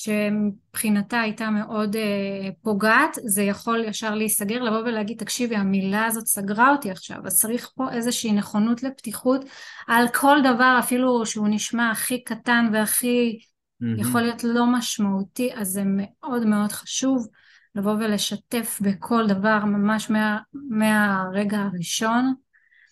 שמבחינתה 0.03 1.19
הייתה 1.21 1.49
מאוד 1.49 1.95
אה, 1.95 2.49
פוגעת, 2.61 3.17
זה 3.25 3.43
יכול 3.43 3.83
ישר 3.87 4.15
להיסגר, 4.15 4.61
לבוא 4.61 4.79
ולהגיד, 4.79 5.17
תקשיבי, 5.17 5.55
המילה 5.55 6.05
הזאת 6.05 6.27
סגרה 6.27 6.71
אותי 6.71 6.91
עכשיו, 6.91 7.17
אז 7.25 7.39
צריך 7.39 7.71
פה 7.75 7.91
איזושהי 7.93 8.31
נכונות 8.31 8.83
לפתיחות 8.83 9.45
על 9.87 10.07
כל 10.07 10.37
דבר, 10.43 10.77
אפילו 10.79 11.25
שהוא 11.25 11.47
נשמע 11.49 11.91
הכי 11.91 12.23
קטן 12.23 12.69
והכי 12.73 13.39
mm-hmm. 13.39 14.01
יכול 14.01 14.21
להיות 14.21 14.43
לא 14.43 14.65
משמעותי, 14.65 15.49
אז 15.55 15.67
זה 15.67 15.83
מאוד 15.85 16.45
מאוד 16.45 16.71
חשוב 16.71 17.27
לבוא 17.75 17.93
ולשתף 17.93 18.79
בכל 18.81 19.27
דבר, 19.27 19.59
ממש 19.65 20.09
מה, 20.09 20.37
מהרגע 20.69 21.57
הראשון. 21.57 22.33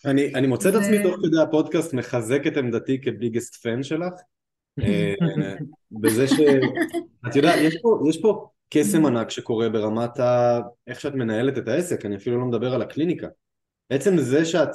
אני, 0.04 0.34
אני 0.34 0.46
מוצא 0.46 0.68
ו... 0.68 0.70
את 0.70 0.74
עצמי 0.74 1.02
תוך 1.02 1.14
כדי 1.14 1.42
הפודקאסט 1.42 1.94
מחזק 1.94 2.46
את 2.46 2.56
עמדתי 2.56 3.00
כביגסט 3.00 3.54
פן 3.54 3.82
שלך, 3.82 4.12
בזה 6.00 6.28
ש... 6.28 6.32
את 7.28 7.36
יודעת, 7.36 7.58
יש 7.62 7.76
פה, 7.82 8.00
יש 8.08 8.20
פה 8.20 8.48
קסם 8.70 9.06
ענק 9.06 9.30
שקורה 9.30 9.68
ברמת 9.68 10.18
ה... 10.18 10.60
איך 10.86 11.00
שאת 11.00 11.14
מנהלת 11.14 11.58
את 11.58 11.68
העסק, 11.68 12.06
אני 12.06 12.16
אפילו 12.16 12.40
לא 12.40 12.46
מדבר 12.46 12.74
על 12.74 12.82
הקליניקה. 12.82 13.28
עצם 13.90 14.18
זה 14.18 14.44
שאת... 14.44 14.68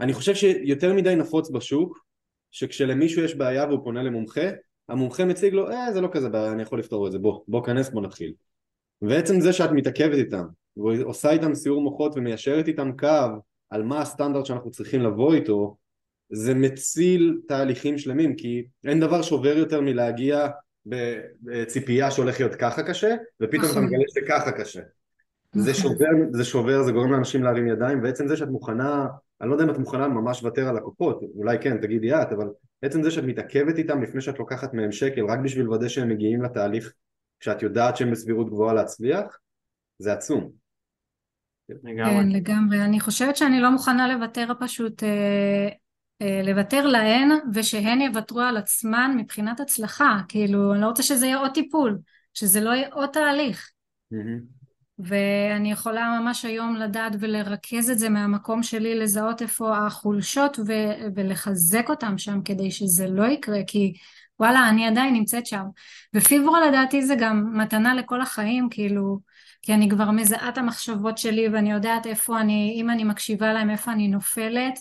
אני 0.00 0.12
חושב 0.12 0.34
שיותר 0.34 0.92
מדי 0.92 1.16
נפוץ 1.16 1.50
בשוק, 1.50 2.04
שכשלמישהו 2.50 3.22
יש 3.22 3.34
בעיה 3.34 3.66
והוא 3.66 3.84
פונה 3.84 4.02
למומחה, 4.02 4.50
המומחה 4.88 5.24
מציג 5.24 5.54
לו, 5.54 5.70
אה, 5.70 5.92
זה 5.92 6.00
לא 6.00 6.08
כזה 6.12 6.28
בעיה, 6.28 6.52
אני 6.52 6.62
יכול 6.62 6.78
לפתור 6.78 7.06
את 7.06 7.12
זה, 7.12 7.18
בוא, 7.18 7.40
בוא 7.48 7.64
כנס, 7.64 7.90
בוא 7.90 8.02
נתחיל. 8.02 8.32
ועצם 9.02 9.40
זה 9.40 9.52
שאת 9.52 9.70
מתעכבת 9.70 10.14
איתם, 10.14 10.44
ועושה 10.76 11.30
איתם 11.30 11.54
סיור 11.54 11.82
מוחות 11.82 12.12
ומיישרת 12.16 12.68
איתם 12.68 12.96
קו 12.96 13.26
על 13.70 13.82
מה 13.82 14.00
הסטנדרט 14.00 14.46
שאנחנו 14.46 14.70
צריכים 14.70 15.02
לבוא 15.02 15.34
איתו, 15.34 15.76
זה 16.30 16.54
מציל 16.54 17.40
תהליכים 17.48 17.98
שלמים, 17.98 18.36
כי 18.36 18.64
אין 18.84 19.00
דבר 19.00 19.22
שובר 19.22 19.56
יותר 19.58 19.80
מלהגיע 19.80 20.48
בציפייה 21.42 22.10
שהולך 22.10 22.40
להיות 22.40 22.54
ככה 22.54 22.82
קשה, 22.82 23.14
ופתאום 23.40 23.64
אתה 23.64 23.70
נכון. 23.70 23.84
מגלה 23.84 24.04
שככה 24.08 24.52
קשה. 24.52 24.80
זה 25.52 25.70
נכון. 25.70 25.82
שובר, 25.82 26.06
זה 26.30 26.44
שובר, 26.44 26.82
זה 26.82 26.92
גורם 26.92 27.12
לאנשים 27.12 27.42
להרים 27.42 27.68
ידיים, 27.68 28.02
ועצם 28.02 28.28
זה 28.28 28.36
שאת 28.36 28.48
מוכנה, 28.48 29.06
אני 29.40 29.48
לא 29.48 29.54
יודע 29.54 29.64
אם 29.64 29.70
את 29.70 29.78
מוכנה 29.78 30.08
ממש 30.08 30.42
לוותר 30.42 30.68
על 30.68 30.76
לקוחות, 30.76 31.20
אולי 31.34 31.58
כן, 31.58 31.78
תגידי 31.80 32.14
את, 32.14 32.32
אבל 32.32 32.48
עצם 32.82 33.02
זה 33.02 33.10
שאת 33.10 33.24
מתעכבת 33.24 33.78
איתם 33.78 34.02
לפני 34.02 34.20
שאת 34.20 34.38
לוקחת 34.38 34.74
מהם 34.74 34.92
שקל, 34.92 35.24
רק 35.26 35.38
בשביל 35.38 35.64
לוודא 35.64 35.88
שהם 35.88 36.08
מגיעים 36.08 36.42
לתהליך 36.42 36.92
כשאת 37.40 37.62
יודעת 37.62 37.96
שהם 37.96 38.10
בסבירות 38.10 38.50
גבוהה 38.50 38.74
להצליח, 38.74 39.38
זה 39.98 40.12
עצום. 40.12 40.50
כן, 41.68 42.28
לגמרי. 42.28 42.84
אני 42.84 43.00
חושבת 43.00 43.36
שאני 43.36 43.60
לא 43.60 43.70
מוכנה 43.70 44.16
לוותר 44.16 44.46
פשוט 44.60 45.02
אה, 45.02 45.68
לוותר 46.44 46.86
להן 46.86 47.30
ושהן 47.54 48.00
יוותרו 48.00 48.40
על 48.40 48.56
עצמן 48.56 49.14
מבחינת 49.16 49.60
הצלחה. 49.60 50.20
כאילו 50.28 50.72
אני 50.72 50.80
לא 50.80 50.86
רוצה 50.86 51.02
שזה 51.02 51.26
יהיה 51.26 51.38
עוד 51.38 51.50
טיפול 51.50 51.98
שזה 52.34 52.60
לא 52.60 52.70
יהיה 52.70 52.88
עוד 52.92 53.08
תהליך. 53.08 53.70
Mm-hmm. 54.14 54.60
ואני 54.98 55.72
יכולה 55.72 56.20
ממש 56.20 56.44
היום 56.44 56.76
לדעת 56.76 57.12
ולרכז 57.20 57.90
את 57.90 57.98
זה 57.98 58.08
מהמקום 58.08 58.62
שלי 58.62 58.98
לזהות 58.98 59.42
איפה 59.42 59.78
החולשות 59.78 60.58
ו- 60.66 61.06
ולחזק 61.14 61.86
אותם 61.88 62.18
שם 62.18 62.42
כדי 62.42 62.70
שזה 62.70 63.06
לא 63.08 63.24
יקרה 63.24 63.58
כי 63.66 63.92
וואלה 64.40 64.68
אני 64.68 64.86
עדיין 64.86 65.14
נמצאת 65.14 65.46
שם. 65.46 65.64
ופיברו 66.14 66.56
לדעתי 66.68 67.02
זה 67.02 67.14
גם 67.14 67.58
מתנה 67.58 67.94
לכל 67.94 68.20
החיים 68.20 68.68
כאילו 68.70 69.18
כי 69.62 69.74
אני 69.74 69.88
כבר 69.88 70.10
מזהה 70.10 70.48
את 70.48 70.58
המחשבות 70.58 71.18
שלי 71.18 71.48
ואני 71.48 71.72
יודעת 71.72 72.06
איפה 72.06 72.40
אני 72.40 72.72
אם 72.76 72.90
אני 72.90 73.04
מקשיבה 73.04 73.52
להם 73.52 73.70
איפה 73.70 73.92
אני 73.92 74.08
נופלת 74.08 74.78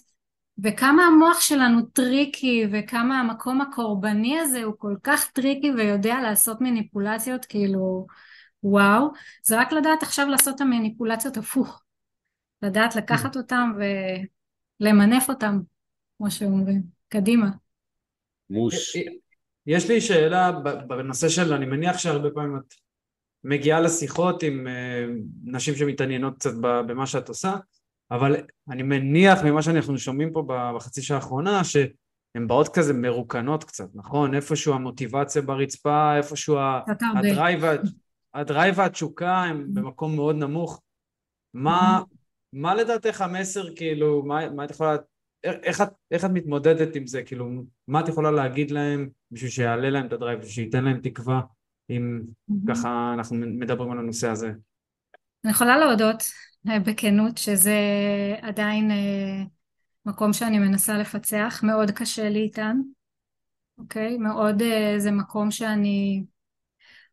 וכמה 0.63 1.03
המוח 1.03 1.41
שלנו 1.41 1.81
tricky 1.81 2.65
וכמה 2.71 3.19
המקום 3.19 3.61
הקורבני 3.61 4.39
הזה 4.39 4.63
הוא 4.63 4.73
כל 4.77 4.95
כך 5.03 5.31
tricky 5.31 5.71
ויודע 5.71 6.21
לעשות 6.21 6.61
מניפולציות 6.61 7.45
כאילו 7.45 8.07
וואו. 8.63 9.07
זה 9.43 9.59
רק 9.59 9.71
לדעת 9.71 10.03
עכשיו 10.03 10.27
לעשות 10.27 10.55
את 10.55 10.61
המניפולציות 10.61 11.37
הפוך. 11.37 11.83
לדעת 12.61 12.95
לקחת 12.95 13.37
אותם 13.37 13.71
ולמנף 14.81 15.29
אותם 15.29 15.59
כמו 16.17 16.31
שאומרים. 16.31 16.81
קדימה. 17.07 17.49
מוש. 18.49 18.97
יש 19.65 19.89
לי 19.89 20.01
שאלה 20.01 20.51
בנושא 20.87 21.29
של 21.29 21.53
אני 21.53 21.65
מניח 21.65 21.97
שהרבה 21.97 22.29
פעמים 22.33 22.57
את 22.57 22.73
מגיעה 23.43 23.79
לשיחות 23.79 24.43
עם 24.43 24.67
אה, 24.67 25.05
נשים 25.43 25.75
שמתעניינות 25.75 26.35
קצת 26.35 26.53
במה 26.61 27.07
שאת 27.07 27.29
עושה 27.29 27.55
אבל 28.11 28.35
אני 28.69 28.83
מניח 28.83 29.43
ממה 29.43 29.61
שאנחנו 29.61 29.97
שומעים 29.97 30.33
פה 30.33 30.43
בחצי 30.47 31.01
שעה 31.01 31.17
האחרונה 31.17 31.63
שהן 31.63 32.47
באות 32.47 32.67
כזה 32.67 32.93
מרוקנות 32.93 33.63
קצת, 33.63 33.87
נכון? 33.93 34.35
איפשהו 34.35 34.73
המוטיבציה 34.73 35.41
ברצפה, 35.41 36.17
איפשהו 36.17 36.57
ה 37.15 37.22
drive, 37.22 37.61
ה 38.33 38.41
drive 38.41 38.77
והתשוקה 38.77 39.43
הם 39.43 39.67
במקום 39.73 40.15
מאוד 40.15 40.35
נמוך. 40.35 40.81
מה, 41.53 42.01
מה 42.53 42.75
לדעתך 42.75 43.21
המסר, 43.21 43.75
כאילו, 43.75 44.23
מה, 44.25 44.49
מה 44.49 44.65
את 44.65 44.71
יכולה, 44.71 44.95
איך 45.43 45.81
את, 45.81 45.89
איך 46.11 46.25
את 46.25 46.29
מתמודדת 46.29 46.95
עם 46.95 47.07
זה, 47.07 47.23
כאילו, 47.23 47.49
מה 47.87 47.99
את 47.99 48.07
יכולה 48.07 48.31
להגיד 48.31 48.71
להם 48.71 49.09
בשביל 49.31 49.49
שיעלה 49.49 49.89
להם 49.89 50.07
את 50.07 50.13
ה 50.13 50.17
drive, 50.17 50.39
בשביל 50.39 50.53
שייתן 50.53 50.83
להם 50.83 50.99
תקווה, 51.03 51.41
אם 51.89 52.21
ככה 52.67 53.11
אנחנו 53.13 53.35
מדברים 53.37 53.91
על 53.91 53.99
הנושא 53.99 54.29
הזה? 54.29 54.51
אני 55.45 55.51
יכולה 55.51 55.77
להודות 55.77 56.23
בכנות 56.65 57.37
שזה 57.37 57.79
עדיין 58.41 58.91
אה, 58.91 59.43
מקום 60.05 60.33
שאני 60.33 60.59
מנסה 60.59 60.97
לפצח, 60.97 61.59
מאוד 61.63 61.91
קשה 61.91 62.29
לי 62.29 62.39
איתן, 62.39 62.77
אוקיי? 63.77 64.17
מאוד 64.17 64.61
אה, 64.61 64.95
זה 64.97 65.11
מקום 65.11 65.51
שאני 65.51 66.23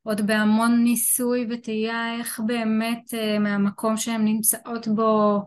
עוד 0.03 0.27
בהמון 0.27 0.85
ניסוי 0.85 1.47
וטעייה 1.51 2.15
איך 2.19 2.41
באמת 2.47 3.15
מהמקום 3.41 3.97
שהן 3.97 4.25
נמצאות 4.25 4.89
בו 4.89 5.43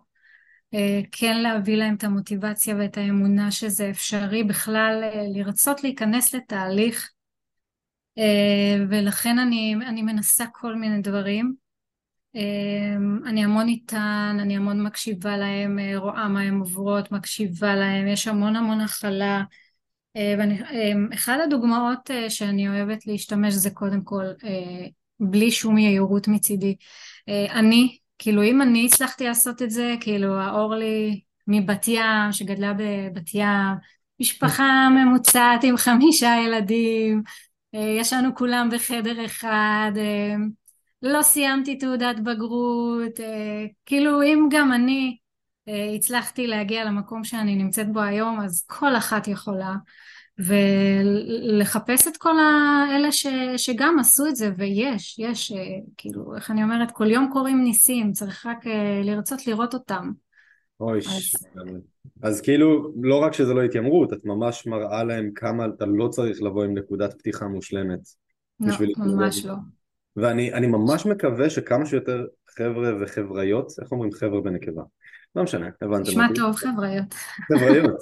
כן 1.12 1.38
להביא 1.38 1.75
להם 1.75 1.95
את 1.95 2.03
המוטיבציה 2.03 2.75
ואת 2.75 2.97
האמונה 2.97 3.51
שזה 3.51 3.89
אפשרי 3.89 4.43
בכלל 4.43 5.03
לרצות 5.35 5.83
להיכנס 5.83 6.35
לתהליך. 6.35 7.12
ולכן 8.89 9.39
אני, 9.39 9.75
אני 9.88 10.01
מנסה 10.01 10.45
כל 10.53 10.75
מיני 10.75 11.01
דברים 11.01 11.55
אני 13.25 13.43
המון 13.43 13.67
איתן, 13.67 14.38
אני 14.39 14.58
המון 14.58 14.84
מקשיבה 14.84 15.38
להם, 15.38 15.80
אה, 15.80 15.97
רואה 15.97 16.28
מה 16.28 16.41
הן 16.41 16.60
עוברות, 16.60 17.12
מקשיבה 17.12 17.75
להם, 17.75 18.08
יש 18.08 18.28
המון 18.28 18.56
המון 18.56 18.82
הכלה. 18.82 19.43
אה, 20.15 20.36
אמ, 20.93 21.08
הדוגמאות 21.43 22.12
אה, 22.12 22.30
שאני 22.30 22.69
אוהבת 22.69 23.08
להשתמש 23.08 23.54
זה 23.54 23.69
קודם 23.69 24.04
כל 24.04 24.25
בלי 25.19 25.52
שום 25.52 25.78
יהירות 25.78 26.28
מצידי. 26.28 26.75
אני, 27.28 27.97
כאילו 28.17 28.43
אם 28.43 28.62
אני 28.62 28.86
הצלחתי 28.86 29.23
לעשות 29.23 29.62
את 29.62 29.71
זה, 29.71 29.95
כאילו 30.02 30.39
האורלי 30.39 31.21
מבת 31.47 31.88
ים, 31.88 32.32
שגדלה 32.32 32.73
בבת 32.73 33.34
ים, 33.34 33.75
משפחה 34.19 34.88
ממוצעת 34.89 35.63
עם 35.63 35.78
חמישה 35.78 36.36
ילדים, 36.45 37.23
ישנו 37.73 38.36
כולם 38.36 38.69
בחדר 38.71 39.25
אחד, 39.25 39.91
לא 41.01 41.21
סיימתי 41.21 41.77
תעודת 41.77 42.15
בגרות, 42.23 43.19
אה, 43.19 43.65
כאילו 43.85 44.23
אם 44.23 44.47
גם 44.51 44.73
אני 44.73 45.17
אה, 45.67 45.93
הצלחתי 45.95 46.47
להגיע 46.47 46.85
למקום 46.85 47.23
שאני 47.23 47.55
נמצאת 47.55 47.93
בו 47.93 47.99
היום, 48.01 48.39
אז 48.39 48.65
כל 48.67 48.95
אחת 48.95 49.27
יכולה. 49.27 49.75
ולחפש 50.38 52.07
את 52.07 52.17
כל 52.17 52.35
האלה 52.39 53.12
ש, 53.12 53.27
שגם 53.57 53.99
עשו 53.99 54.27
את 54.27 54.35
זה, 54.35 54.51
ויש, 54.57 55.19
יש, 55.19 55.51
אה, 55.51 55.57
כאילו, 55.97 56.35
איך 56.35 56.51
אני 56.51 56.63
אומרת, 56.63 56.91
כל 56.91 57.12
יום 57.12 57.29
קורים 57.33 57.63
ניסים, 57.63 58.12
צריך 58.12 58.45
רק 58.45 58.65
לרצות 59.03 59.47
לראות 59.47 59.73
אותם. 59.73 60.12
אוי, 60.79 60.99
אז... 60.99 61.33
אז 62.21 62.41
כאילו, 62.41 62.93
לא 63.01 63.21
רק 63.23 63.33
שזה 63.33 63.53
לא 63.53 63.62
התיימרות, 63.62 64.13
את 64.13 64.25
ממש 64.25 64.67
מראה 64.67 65.03
להם 65.03 65.31
כמה 65.35 65.65
אתה 65.65 65.85
לא 65.85 66.07
צריך 66.07 66.41
לבוא 66.41 66.63
עם 66.63 66.77
נקודת 66.77 67.13
פתיחה 67.13 67.47
מושלמת. 67.47 67.99
לא, 68.59 68.75
ממש 68.97 69.45
לא. 69.45 69.53
ואני 70.15 70.67
ממש 70.67 71.06
מקווה 71.06 71.50
שכמה 71.50 71.86
שיותר 71.86 72.26
חבר'ה 72.50 72.91
וחבריות, 73.02 73.72
איך 73.82 73.91
אומרים 73.91 74.12
חבר'ה 74.12 74.41
בנקבה? 74.41 74.84
לא 75.36 75.43
משנה, 75.43 75.69
הבנתם. 75.82 76.10
נשמע 76.10 76.28
טוב, 76.36 76.56
חבריות. 76.56 77.13
חבריות. 77.54 77.98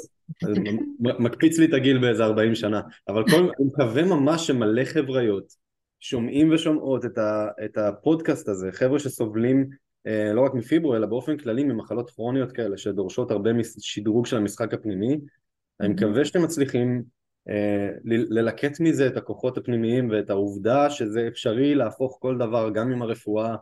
מקפיץ 1.20 1.60
לי 1.60 1.66
את 1.66 1.74
הגיל 1.74 1.98
באיזה 1.98 2.24
40 2.24 2.56
שנה, 2.56 2.82
אבל 3.08 3.24
כל, 3.30 3.40
אני 3.40 3.68
מקווה 3.68 4.04
ממש 4.04 4.48
שמלא 4.48 4.84
חבריות 4.84 5.54
שומעים 6.00 6.54
ושומעות 6.54 7.06
את, 7.06 7.18
ה, 7.18 7.48
את 7.66 7.78
הפודקאסט 7.78 8.48
הזה, 8.48 8.72
חבר'ה 8.72 9.00
שסובלים 9.00 9.70
אה, 10.08 10.34
לא 10.34 10.42
רק 10.42 10.54
מפיברו 10.54 10.96
אלא 10.96 11.08
באופן 11.08 11.38
כללי 11.38 11.64
ממחלות 11.64 12.10
כרוניות 12.10 12.52
כאלה 12.52 12.78
שדורשות 12.78 13.32
הרבה 13.32 13.50
שדרוג 13.80 14.26
של 14.26 14.38
המשחק 14.38 14.74
הפנימי, 14.74 15.20
אני 15.80 15.90
מקווה 15.90 16.26
שאתם 16.26 16.44
מצליחים 16.44 17.04
ללקט 18.04 18.80
מזה 18.80 19.08
את 19.08 19.18
הכוחות 19.18 19.58
הפנימיים 19.58 20.10
ואת 20.10 20.30
העובדה 20.30 20.90
שזה 20.90 21.28
אפשרי 21.28 21.76
להפוך 21.76 22.18
כל 22.22 22.38
דבר 22.38 22.70
גם 22.70 22.92
אם 22.92 23.02
הרפואה 23.02 23.56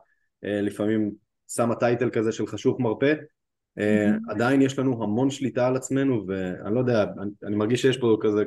אה, 0.45 0.61
לפעמים 0.61 1.11
שמה 1.49 1.75
טייטל 1.75 2.09
כזה 2.09 2.31
של 2.31 2.47
חשוך 2.47 2.79
מרפא 2.79 3.13
mm-hmm. 3.13 4.31
עדיין 4.31 4.61
יש 4.61 4.79
לנו 4.79 5.03
המון 5.03 5.29
שליטה 5.29 5.67
על 5.67 5.75
עצמנו 5.75 6.25
ואני 6.27 6.75
לא 6.75 6.79
יודע, 6.79 7.03
אני, 7.21 7.31
אני 7.43 7.55
מרגיש 7.55 7.81
שיש 7.81 7.97
פה 7.97 8.17
כזה, 8.21 8.43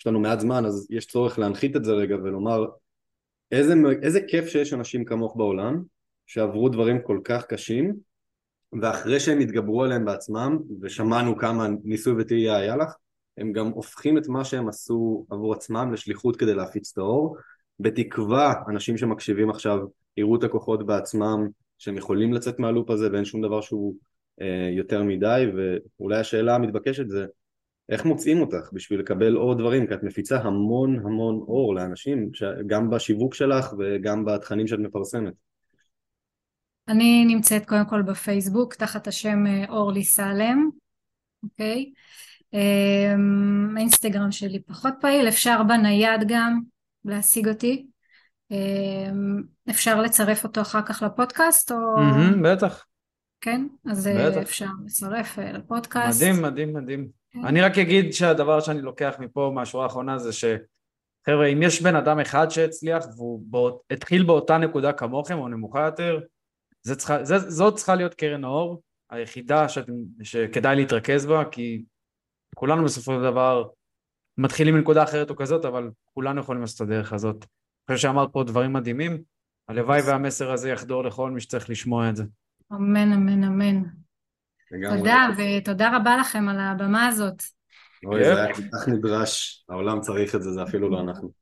יש 0.00 0.06
לנו 0.06 0.20
מעט 0.20 0.40
זמן 0.40 0.64
אז 0.64 0.86
יש 0.90 1.06
צורך 1.06 1.38
להנחית 1.38 1.76
את 1.76 1.84
זה 1.84 1.92
רגע 1.92 2.14
ולומר 2.14 2.66
איזה, 3.50 3.74
איזה 4.02 4.20
כיף 4.28 4.48
שיש 4.48 4.72
אנשים 4.72 5.04
כמוך 5.04 5.36
בעולם 5.36 5.82
שעברו 6.26 6.68
דברים 6.68 7.02
כל 7.02 7.20
כך 7.24 7.46
קשים 7.46 7.94
ואחרי 8.80 9.20
שהם 9.20 9.38
התגברו 9.38 9.84
עליהם 9.84 10.04
בעצמם 10.04 10.58
ושמענו 10.80 11.36
כמה 11.36 11.68
ניסוי 11.84 12.14
וטעייה 12.18 12.56
היה 12.56 12.76
לך 12.76 12.94
הם 13.38 13.52
גם 13.52 13.66
הופכים 13.66 14.18
את 14.18 14.28
מה 14.28 14.44
שהם 14.44 14.68
עשו 14.68 15.26
עבור 15.30 15.52
עצמם 15.52 15.92
לשליחות 15.92 16.36
כדי 16.36 16.54
להפיץ 16.54 16.92
את 16.92 16.98
האור 16.98 17.36
בתקווה 17.80 18.54
אנשים 18.68 18.96
שמקשיבים 18.96 19.50
עכשיו 19.50 19.78
יראו 20.16 20.36
את 20.36 20.44
הכוחות 20.44 20.86
בעצמם 20.86 21.48
שהם 21.78 21.96
יכולים 21.96 22.32
לצאת 22.32 22.58
מהלופ 22.58 22.90
הזה 22.90 23.12
ואין 23.12 23.24
שום 23.24 23.42
דבר 23.42 23.60
שהוא 23.60 23.94
אה, 24.40 24.68
יותר 24.76 25.02
מדי 25.02 25.44
ואולי 25.56 26.18
השאלה 26.18 26.54
המתבקשת 26.54 27.08
זה 27.08 27.26
איך 27.88 28.04
מוצאים 28.04 28.40
אותך 28.40 28.70
בשביל 28.72 29.00
לקבל 29.00 29.34
עוד 29.34 29.58
דברים 29.58 29.86
כי 29.86 29.94
את 29.94 30.02
מפיצה 30.02 30.40
המון 30.40 30.98
המון 30.98 31.34
אור 31.34 31.74
לאנשים 31.74 32.30
גם 32.66 32.90
בשיווק 32.90 33.34
שלך 33.34 33.74
וגם 33.78 34.24
בתכנים 34.24 34.66
שאת 34.66 34.78
מפרסמת 34.78 35.32
אני 36.88 37.24
נמצאת 37.24 37.66
קודם 37.66 37.84
כל 37.88 38.02
בפייסבוק 38.02 38.74
תחת 38.74 39.06
השם 39.06 39.46
אה, 39.46 39.64
אורלי 39.68 40.04
סלם, 40.04 40.70
אוקיי? 41.42 41.84
אמ, 41.86 41.92
האינסטגרם 43.76 44.32
שלי 44.32 44.60
פחות 44.60 44.94
פעיל, 45.00 45.28
אפשר 45.28 45.62
בנייד 45.62 46.20
גם 46.28 46.60
להשיג 47.04 47.48
אותי. 47.48 47.86
אמ, 48.50 49.42
אפשר 49.70 50.00
לצרף 50.00 50.44
אותו 50.44 50.60
אחר 50.60 50.82
כך 50.82 51.02
לפודקאסט 51.02 51.72
או... 51.72 51.76
בטח. 52.42 52.84
כן? 53.40 53.66
אז 53.90 54.06
אה, 54.06 54.30
בטח. 54.30 54.40
אפשר 54.42 54.66
לצרף 54.84 55.38
אה, 55.38 55.52
לפודקאסט. 55.52 56.22
מדהים, 56.22 56.42
מדהים, 56.42 56.74
מדהים. 56.74 57.08
כן. 57.30 57.44
אני 57.44 57.60
רק 57.60 57.78
אגיד 57.78 58.12
שהדבר 58.12 58.60
שאני 58.60 58.82
לוקח 58.82 59.14
מפה 59.18 59.52
מהשורה 59.54 59.84
האחרונה 59.84 60.18
זה 60.18 60.32
שחבר'ה, 60.32 61.46
אם 61.46 61.62
יש 61.62 61.82
בן 61.82 61.96
אדם 61.96 62.20
אחד 62.20 62.50
שהצליח 62.50 63.04
והוא 63.16 63.42
באות, 63.44 63.82
התחיל 63.90 64.22
באותה 64.22 64.58
נקודה 64.58 64.92
כמוכם 64.92 65.38
או 65.38 65.48
נמוכה 65.48 65.84
יותר, 65.84 66.20
זה 66.82 66.96
צריכה, 66.96 67.24
זה, 67.24 67.38
זאת 67.38 67.76
צריכה 67.76 67.94
להיות 67.94 68.14
קרן 68.14 68.44
האור 68.44 68.82
היחידה 69.10 69.68
שאתם, 69.68 69.92
שכדאי 70.22 70.76
להתרכז 70.76 71.26
בה, 71.26 71.44
כי 71.44 71.82
כולנו 72.62 72.84
בסופו 72.84 73.12
של 73.14 73.22
דבר 73.22 73.68
מתחילים 74.38 74.74
מנקודה 74.74 75.02
אחרת 75.02 75.30
או 75.30 75.36
כזאת, 75.36 75.64
אבל 75.64 75.90
כולנו 76.14 76.40
יכולים 76.40 76.60
לעשות 76.60 76.76
את 76.76 76.80
הדרך 76.80 77.12
הזאת. 77.12 77.36
אני 77.36 77.96
חושב 77.96 78.08
שאמרת 78.08 78.28
פה 78.32 78.44
דברים 78.44 78.72
מדהימים, 78.72 79.22
הלוואי 79.68 80.00
והמסר 80.06 80.52
הזה 80.52 80.70
יחדור 80.70 81.04
לכל 81.04 81.30
מי 81.30 81.40
שצריך 81.40 81.70
לשמוע 81.70 82.10
את 82.10 82.16
זה. 82.16 82.24
אמן, 82.72 83.12
אמן, 83.12 83.44
אמן. 83.44 83.82
תודה, 84.96 85.28
ותודה 85.38 85.96
רבה 85.96 86.16
לכם 86.16 86.48
על 86.48 86.60
הבמה 86.60 87.06
הזאת. 87.06 87.42
אוי, 88.06 88.24
זה 88.24 88.44
היה 88.44 88.54
כל 88.54 88.62
כך 88.72 88.88
נדרש, 88.88 89.64
העולם 89.68 90.00
צריך 90.00 90.34
את 90.34 90.42
זה, 90.42 90.52
זה 90.52 90.62
אפילו 90.62 90.90
לא 90.90 91.00
אנחנו. 91.00 91.41